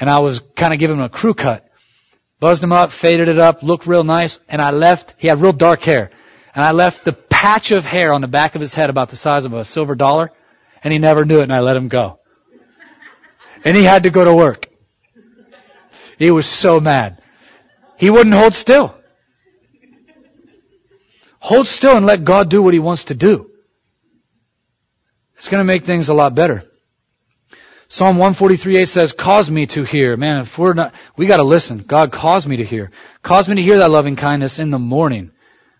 [0.00, 1.68] and I was kind of giving him a crew cut.
[2.40, 5.52] Buzzed him up, faded it up, looked real nice, and I left, he had real
[5.52, 6.10] dark hair,
[6.54, 9.16] and I left the patch of hair on the back of his head about the
[9.18, 10.32] size of a silver dollar,
[10.86, 12.20] and he never knew it, and I let him go.
[13.64, 14.68] And he had to go to work.
[16.16, 17.20] He was so mad.
[17.98, 18.94] He wouldn't hold still.
[21.40, 23.50] Hold still and let God do what He wants to do.
[25.38, 26.62] It's going to make things a lot better.
[27.88, 31.78] Psalm 143:8 says, "Cause me to hear." Man, if we're not, we got to listen.
[31.78, 32.92] God, cause me to hear.
[33.24, 35.32] Cause me to hear Thy loving kindness in the morning.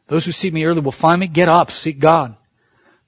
[0.08, 1.28] Those who seek me early will find me.
[1.28, 2.36] Get up, seek God.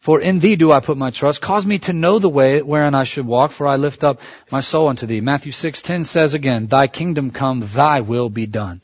[0.01, 1.42] For in Thee do I put my trust.
[1.42, 4.20] Cause me to know the way wherein I should walk, for I lift up
[4.51, 5.20] my soul unto Thee.
[5.20, 8.80] Matthew 6:10 says again, "Thy kingdom come, Thy will be done."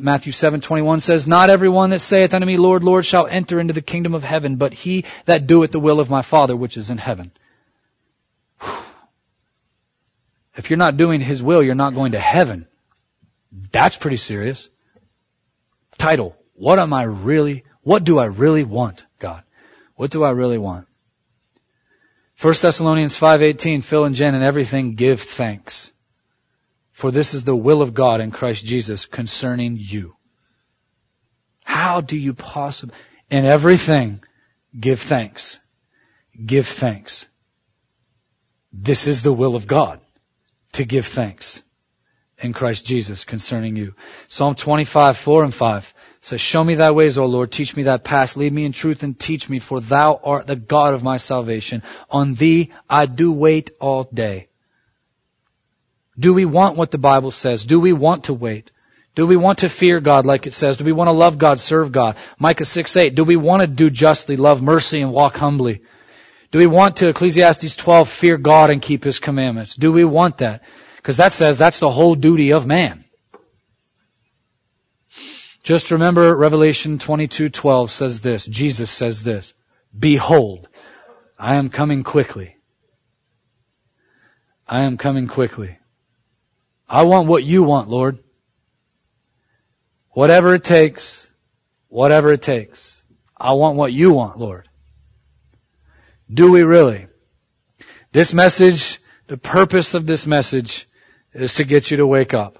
[0.00, 3.82] Matthew 7:21 says, "Not everyone that saith unto me, Lord, Lord, shall enter into the
[3.82, 6.98] kingdom of heaven, but he that doeth the will of my Father which is in
[6.98, 7.32] heaven."
[10.56, 12.66] If you're not doing his will, you're not going to heaven.
[13.72, 14.70] That's pretty serious.
[15.98, 19.04] Title, what am I really, what do I really want?
[19.94, 20.86] What do I really want?
[22.40, 25.92] 1 Thessalonians 5:18, Phil and Jen, and everything give thanks.
[26.90, 30.16] For this is the will of God in Christ Jesus concerning you.
[31.64, 32.94] How do you possibly,
[33.30, 34.22] in everything,
[34.78, 35.58] give thanks?
[36.44, 37.26] Give thanks.
[38.72, 40.00] This is the will of God,
[40.72, 41.62] to give thanks
[42.38, 43.94] in Christ Jesus concerning you.
[44.28, 47.98] Psalm 25, 4 and 5 says, Show me thy ways, O Lord, teach me thy
[47.98, 51.18] paths, lead me in truth and teach me, for thou art the God of my
[51.18, 51.82] salvation.
[52.10, 54.48] On thee I do wait all day.
[56.18, 57.64] Do we want what the Bible says?
[57.64, 58.70] Do we want to wait?
[59.14, 60.76] Do we want to fear God like it says?
[60.76, 62.16] Do we want to love God, serve God?
[62.38, 63.14] Micah 6, 8.
[63.14, 65.82] Do we want to do justly, love mercy, and walk humbly?
[66.50, 69.74] Do we want to, Ecclesiastes 12, fear God and keep His commandments?
[69.74, 70.62] Do we want that?
[70.96, 73.04] Because that says that's the whole duty of man.
[75.62, 78.44] Just remember Revelation 22:12 says this.
[78.44, 79.54] Jesus says this.
[79.96, 80.68] Behold,
[81.38, 82.56] I am coming quickly.
[84.66, 85.78] I am coming quickly.
[86.88, 88.18] I want what you want, Lord.
[90.10, 91.30] Whatever it takes,
[91.88, 93.02] whatever it takes.
[93.36, 94.68] I want what you want, Lord.
[96.32, 97.06] Do we really?
[98.10, 100.88] This message, the purpose of this message
[101.32, 102.58] is to get you to wake up.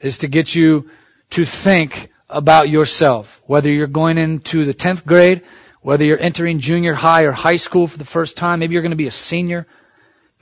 [0.00, 0.90] Is to get you
[1.30, 3.42] to think about yourself.
[3.46, 5.42] Whether you're going into the 10th grade,
[5.80, 8.90] whether you're entering junior high or high school for the first time, maybe you're going
[8.90, 9.66] to be a senior,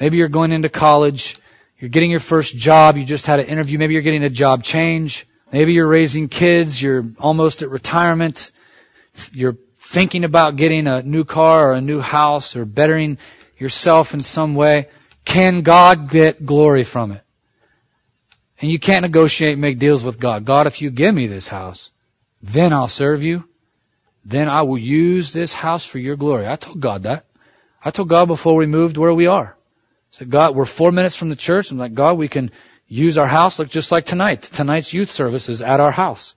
[0.00, 1.38] maybe you're going into college,
[1.78, 2.96] you're getting your first job.
[2.96, 3.78] You just had an interview.
[3.78, 5.26] Maybe you're getting a job change.
[5.52, 6.80] Maybe you're raising kids.
[6.80, 8.50] You're almost at retirement.
[9.32, 13.18] You're thinking about getting a new car or a new house or bettering
[13.58, 14.88] yourself in some way.
[15.24, 17.25] Can God get glory from it?
[18.60, 20.44] And you can't negotiate, make deals with God.
[20.44, 21.90] God, if you give me this house,
[22.42, 23.44] then I'll serve you.
[24.24, 26.48] Then I will use this house for your glory.
[26.48, 27.26] I told God that.
[27.84, 29.56] I told God before we moved where we are.
[29.56, 31.70] I Said, God, we're four minutes from the church.
[31.70, 32.50] I'm like, God, we can
[32.88, 34.42] use our house look just like tonight.
[34.42, 36.34] Tonight's youth service is at our house.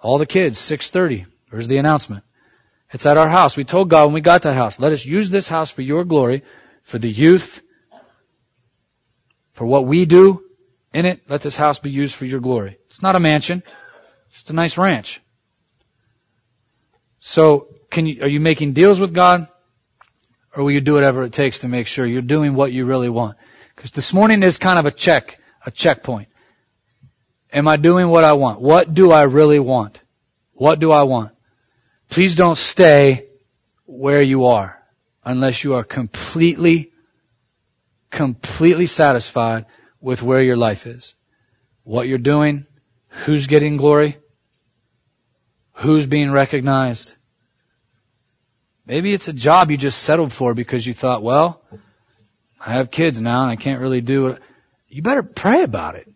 [0.00, 1.26] All the kids, 6.30.
[1.50, 2.24] There's the announcement.
[2.92, 3.56] It's at our house.
[3.56, 6.04] We told God when we got that house, let us use this house for your
[6.04, 6.42] glory,
[6.82, 7.62] for the youth,
[9.52, 10.44] for what we do
[10.92, 11.22] in it.
[11.28, 12.78] Let this house be used for your glory.
[12.88, 13.62] It's not a mansion.
[14.30, 15.20] It's a nice ranch.
[17.20, 19.48] So, can you, are you making deals with God?
[20.54, 23.08] Or will you do whatever it takes to make sure you're doing what you really
[23.08, 23.36] want?
[23.76, 26.28] Because this morning is kind of a check, a checkpoint.
[27.52, 28.60] Am I doing what I want?
[28.60, 30.02] What do I really want?
[30.52, 31.32] What do I want?
[32.08, 33.26] Please don't stay
[33.86, 34.80] where you are
[35.24, 36.92] unless you are completely,
[38.10, 39.66] completely satisfied
[40.00, 41.14] with where your life is.
[41.84, 42.66] What you're doing,
[43.08, 44.18] who's getting glory,
[45.74, 47.14] who's being recognized,
[48.90, 51.62] Maybe it's a job you just settled for because you thought, well,
[52.58, 54.42] I have kids now and I can't really do it.
[54.88, 56.08] You better pray about it.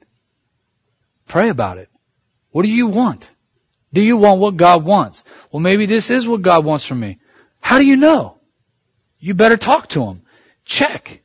[1.28, 1.88] Pray about it.
[2.50, 3.30] What do you want?
[3.92, 5.22] Do you want what God wants?
[5.52, 7.20] Well, maybe this is what God wants from me.
[7.60, 8.38] How do you know?
[9.20, 10.22] You better talk to Him.
[10.64, 11.22] Check.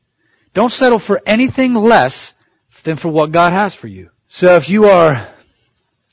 [0.54, 2.32] Don't settle for anything less
[2.84, 4.10] than for what God has for you.
[4.28, 5.28] So if you are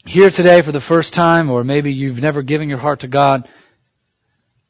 [0.05, 3.49] here today for the first time, or maybe you've never given your heart to God,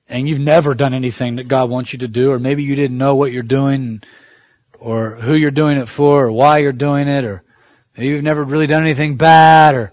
[0.09, 2.99] and you've never done anything that God wants you to do, or maybe you didn't
[2.99, 4.03] know what you're doing,
[4.79, 7.43] or who you're doing it for, or why you're doing it, or
[7.97, 9.93] maybe you've never really done anything bad, or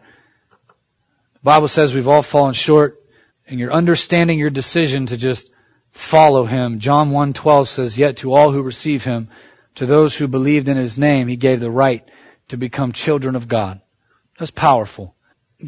[1.43, 3.01] The Bible says we've all fallen short
[3.47, 5.49] and you're understanding your decision to just
[5.91, 6.79] follow him.
[6.79, 9.27] John 1:12 says, "Yet to all who receive him,
[9.75, 12.07] to those who believed in his name, he gave the right
[12.49, 13.81] to become children of God."
[14.37, 15.15] That's powerful.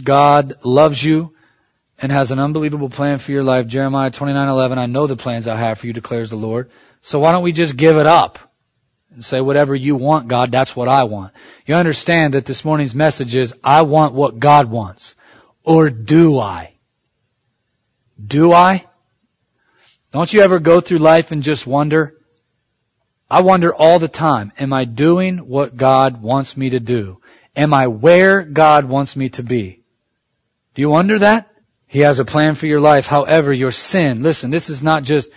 [0.03, 1.33] God loves you
[2.01, 3.67] and has an unbelievable plan for your life.
[3.67, 6.69] Jeremiah 29:11, "I know the plans I have for you," declares the Lord.
[7.01, 8.39] So why don't we just give it up
[9.13, 11.33] and say, whatever you want, God, that's what I want.
[11.65, 15.15] You understand that this morning's message is, I want what God wants.
[15.63, 16.73] Or do I?
[18.23, 18.85] Do I?
[20.11, 22.14] Don't you ever go through life and just wonder?
[23.29, 27.21] I wonder all the time, am I doing what God wants me to do?
[27.55, 29.81] Am I where God wants me to be?
[30.75, 31.49] Do you wonder that?
[31.87, 33.07] He has a plan for your life.
[33.07, 35.31] However, your sin, listen, this is not just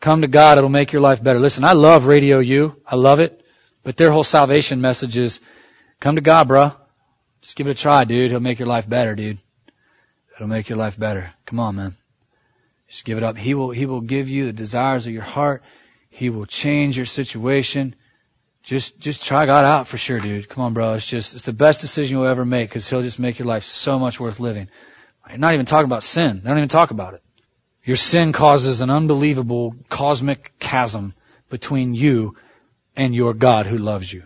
[0.00, 1.40] come to God, it'll make your life better.
[1.40, 2.76] Listen, I love Radio U.
[2.86, 3.42] I love it.
[3.82, 5.40] But their whole salvation message is
[6.00, 6.72] come to God, bro.
[7.40, 8.30] Just give it a try, dude.
[8.30, 9.38] He'll make your life better, dude.
[10.34, 11.32] It'll make your life better.
[11.46, 11.96] Come on, man.
[12.88, 13.38] Just give it up.
[13.38, 15.62] He will, he will give you the desires of your heart.
[16.16, 17.94] He will change your situation.
[18.62, 20.48] Just, just try God out for sure, dude.
[20.48, 20.94] Come on, bro.
[20.94, 23.64] It's just, it's the best decision you'll ever make because He'll just make your life
[23.64, 24.68] so much worth living.
[25.26, 26.40] I'm not even talking about sin.
[26.42, 27.22] They don't even talk about it.
[27.84, 31.12] Your sin causes an unbelievable cosmic chasm
[31.50, 32.34] between you
[32.96, 34.22] and your God who loves you.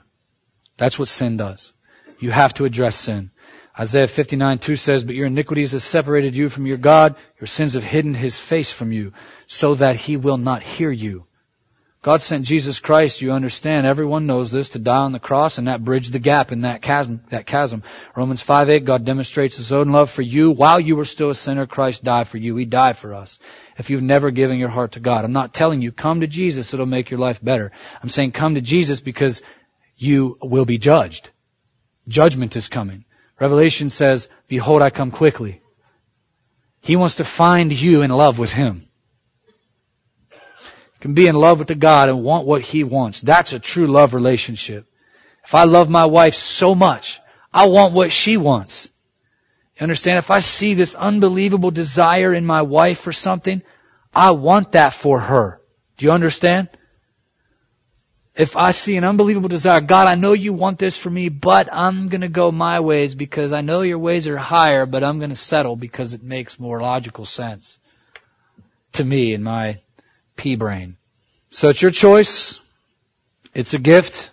[0.77, 1.73] That's what sin does.
[2.21, 3.33] You have to address sin.
[3.77, 7.17] Isaiah 59, 2 says, But your iniquities have separated you from your God.
[7.41, 9.13] Your sins have hidden his face from you,
[9.49, 11.27] so that he will not hear you.
[12.03, 15.69] God sent Jesus Christ, you understand, everyone knows this, to die on the cross, and
[15.69, 17.83] that bridged the gap in that chasm, that chasm.
[18.17, 20.51] Romans 5, 8, God demonstrates his own love for you.
[20.51, 22.57] While you were still a sinner, Christ died for you.
[22.57, 23.39] He died for us.
[23.77, 26.73] If you've never given your heart to God, I'm not telling you, come to Jesus,
[26.73, 27.71] it'll make your life better.
[28.03, 29.43] I'm saying come to Jesus because
[29.95, 31.29] you will be judged.
[32.09, 33.05] Judgment is coming.
[33.39, 35.61] Revelation says, behold, I come quickly.
[36.81, 38.90] He wants to find you in love with Him.
[41.01, 43.21] Can be in love with the God and want what He wants.
[43.21, 44.87] That's a true love relationship.
[45.45, 47.21] If I love my wife so much,
[47.53, 48.89] I want what she wants.
[49.77, 50.19] You understand?
[50.19, 53.63] If I see this unbelievable desire in my wife for something,
[54.15, 55.61] I want that for her.
[55.97, 56.69] Do you understand?
[58.41, 61.69] if I see an unbelievable desire, God, I know you want this for me, but
[61.71, 65.19] I'm going to go my ways because I know your ways are higher, but I'm
[65.19, 67.79] going to settle because it makes more logical sense
[68.93, 69.81] to me in my
[70.41, 70.97] pea brain.
[71.51, 72.61] So it's your choice.
[73.53, 74.31] It's a gift.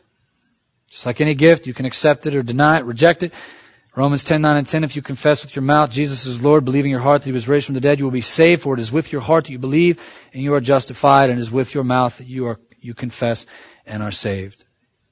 [0.90, 3.34] Just like any gift, you can accept it or deny it, reject it.
[3.94, 6.92] Romans 10, 9 and 10, if you confess with your mouth Jesus is Lord, believing
[6.92, 8.76] in your heart that he was raised from the dead, you will be saved, for
[8.76, 10.02] it is with your heart that you believe,
[10.34, 13.46] and you are justified, and it is with your mouth that you are, you confess
[13.86, 14.64] and are saved.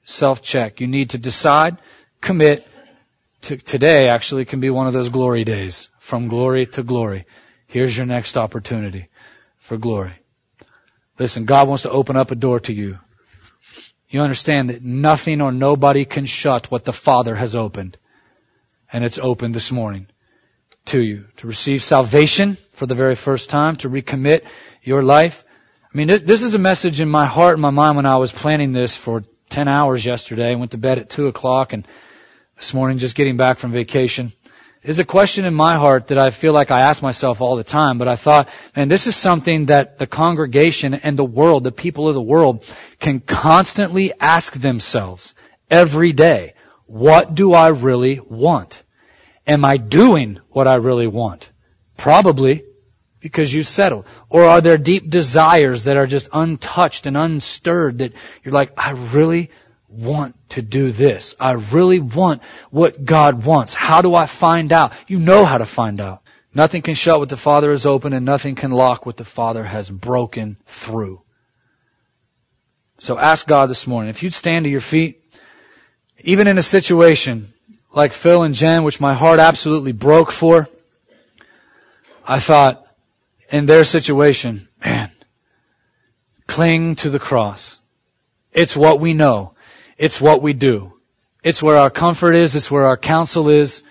[0.04, 0.80] Self-check.
[0.80, 1.76] You need to decide,
[2.22, 2.66] commit.
[3.42, 5.90] To, today actually can be one of those glory days.
[5.98, 7.26] From glory to glory.
[7.66, 9.08] Here's your next opportunity
[9.58, 10.14] for glory.
[11.18, 12.98] Listen, God wants to open up a door to you.
[14.08, 17.96] You understand that nothing or nobody can shut what the Father has opened.
[18.92, 20.06] And it's opened this morning
[20.86, 21.26] to you.
[21.38, 24.44] To receive salvation for the very first time, to recommit
[24.82, 25.44] your life,
[25.92, 28.30] I mean, this is a message in my heart and my mind when I was
[28.30, 30.52] planning this for 10 hours yesterday.
[30.52, 31.88] I went to bed at 2 o'clock and
[32.56, 34.32] this morning just getting back from vacation.
[34.86, 37.64] Is a question in my heart that I feel like I ask myself all the
[37.64, 41.72] time, but I thought, man, this is something that the congregation and the world, the
[41.72, 42.64] people of the world,
[43.00, 45.34] can constantly ask themselves
[45.68, 46.54] every day.
[46.86, 48.84] What do I really want?
[49.44, 51.50] Am I doing what I really want?
[51.96, 52.62] Probably
[53.18, 54.04] because you settled?
[54.28, 58.12] Or are there deep desires that are just untouched and unstirred that
[58.44, 59.50] you're like, I really
[59.96, 61.34] want to do this.
[61.40, 63.74] I really want what God wants.
[63.74, 64.92] How do I find out?
[65.06, 66.22] You know how to find out.
[66.54, 69.62] Nothing can shut what the Father has opened and nothing can lock what the Father
[69.62, 71.20] has broken through.
[72.98, 75.22] So ask God this morning, if you'd stand to your feet,
[76.20, 77.52] even in a situation
[77.92, 80.68] like Phil and Jen, which my heart absolutely broke for,
[82.26, 82.86] I thought,
[83.50, 85.10] in their situation, man,
[86.46, 87.78] cling to the cross.
[88.52, 89.52] It's what we know.
[89.98, 90.92] It's what we do.
[91.42, 92.54] It's where our comfort is.
[92.54, 93.82] It's where our counsel is.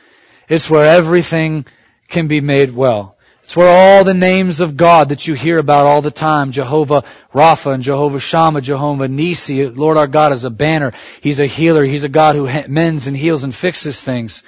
[0.48, 1.66] It's where everything
[2.08, 3.16] can be made well.
[3.44, 7.04] It's where all the names of God that you hear about all the time, Jehovah
[7.34, 10.94] Rapha and Jehovah Shammah, Jehovah Nisi, Lord our God is a banner.
[11.22, 11.84] He's a healer.
[11.84, 14.42] He's a God who mends and heals and fixes things.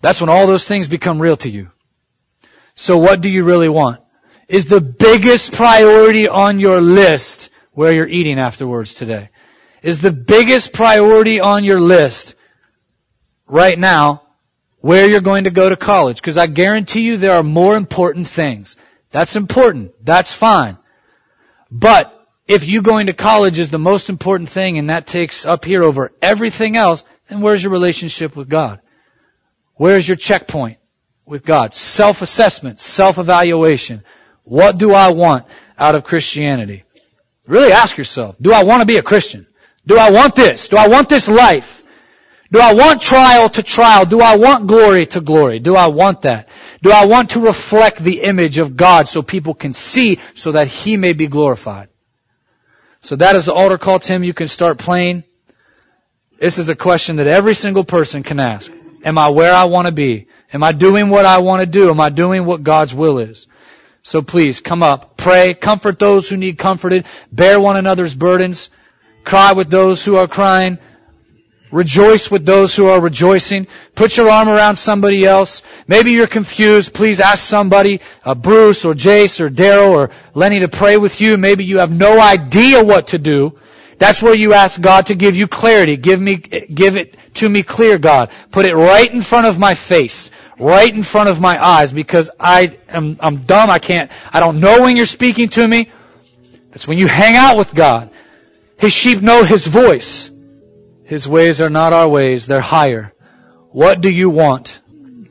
[0.00, 1.70] That's when all those things become real to you.
[2.76, 4.00] So what do you really want?
[4.46, 9.28] Is the biggest priority on your list where you're eating afterwards today?
[9.82, 12.34] Is the biggest priority on your list
[13.46, 14.22] right now
[14.80, 18.28] where you're going to go to college, because I guarantee you there are more important
[18.28, 18.76] things.
[19.10, 19.92] That's important.
[20.02, 20.78] That's fine.
[21.70, 22.12] But
[22.48, 25.82] if you going to college is the most important thing and that takes up here
[25.82, 28.80] over everything else, then where's your relationship with God?
[29.74, 30.78] Where's your checkpoint
[31.26, 31.74] with God?
[31.74, 34.02] Self-assessment, self-evaluation.
[34.44, 35.44] What do I want
[35.76, 36.84] out of Christianity?
[37.46, 39.46] Really ask yourself, do I want to be a Christian?
[39.86, 40.68] Do I want this?
[40.68, 41.82] Do I want this life?
[42.50, 44.06] Do I want trial to trial?
[44.06, 45.58] Do I want glory to glory?
[45.58, 46.48] Do I want that?
[46.82, 50.68] Do I want to reflect the image of God so people can see so that
[50.68, 51.88] He may be glorified?
[53.02, 54.24] So that is the altar call, Tim.
[54.24, 55.24] You can start playing.
[56.38, 58.70] This is a question that every single person can ask.
[59.04, 60.26] Am I where I want to be?
[60.52, 61.90] Am I doing what I want to do?
[61.90, 63.46] Am I doing what God's will is?
[64.06, 68.70] So please come up, pray, comfort those who need comforted, bear one another's burdens,
[69.24, 70.78] cry with those who are crying,
[71.72, 73.66] Rejoice with those who are rejoicing.
[73.96, 75.64] Put your arm around somebody else.
[75.88, 76.94] Maybe you're confused.
[76.94, 81.36] Please ask somebody, uh, Bruce or Jace or Daryl or Lenny to pray with you.
[81.36, 83.58] Maybe you have no idea what to do.
[83.98, 85.96] That's where you ask God to give you clarity.
[85.96, 88.30] Give me, give it to me clear, God.
[88.50, 90.30] Put it right in front of my face.
[90.58, 93.70] Right in front of my eyes because I am, I'm dumb.
[93.70, 95.90] I can't, I don't know when you're speaking to me.
[96.72, 98.10] It's when you hang out with God.
[98.78, 100.30] His sheep know His voice.
[101.04, 103.12] His ways are not our ways, they're higher.
[103.70, 104.80] What do you want?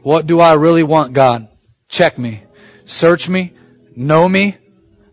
[0.01, 1.49] What do I really want, God?
[1.89, 2.43] Check me.
[2.85, 3.53] Search me.
[3.95, 4.57] Know me.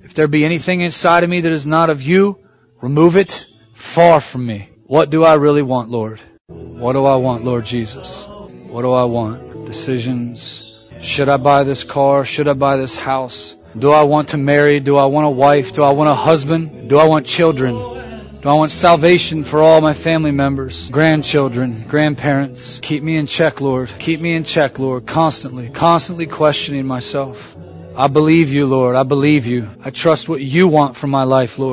[0.05, 2.39] If there be anything inside of me that is not of you,
[2.83, 4.69] remove it far from me.
[4.87, 6.21] What do I really want, Lord?
[6.49, 8.27] What do I want, Lord Jesus?
[8.27, 9.67] What do I want?
[9.67, 10.77] Decisions.
[11.01, 12.25] Should I buy this car?
[12.25, 13.57] Should I buy this house?
[13.79, 14.81] Do I want to marry?
[14.81, 15.73] Do I want a wife?
[15.73, 16.91] Do I want a husband?
[16.91, 17.75] Do I want children?
[18.43, 22.81] Do I want salvation for all my family members, grandchildren, grandparents?
[22.83, 23.89] Keep me in check, Lord.
[24.01, 27.57] Keep me in check, Lord, constantly, constantly questioning myself.
[27.95, 28.97] I believe you, Lord.
[28.97, 29.71] I believe you.
[29.85, 31.71] I trust what you want for my life, Lord.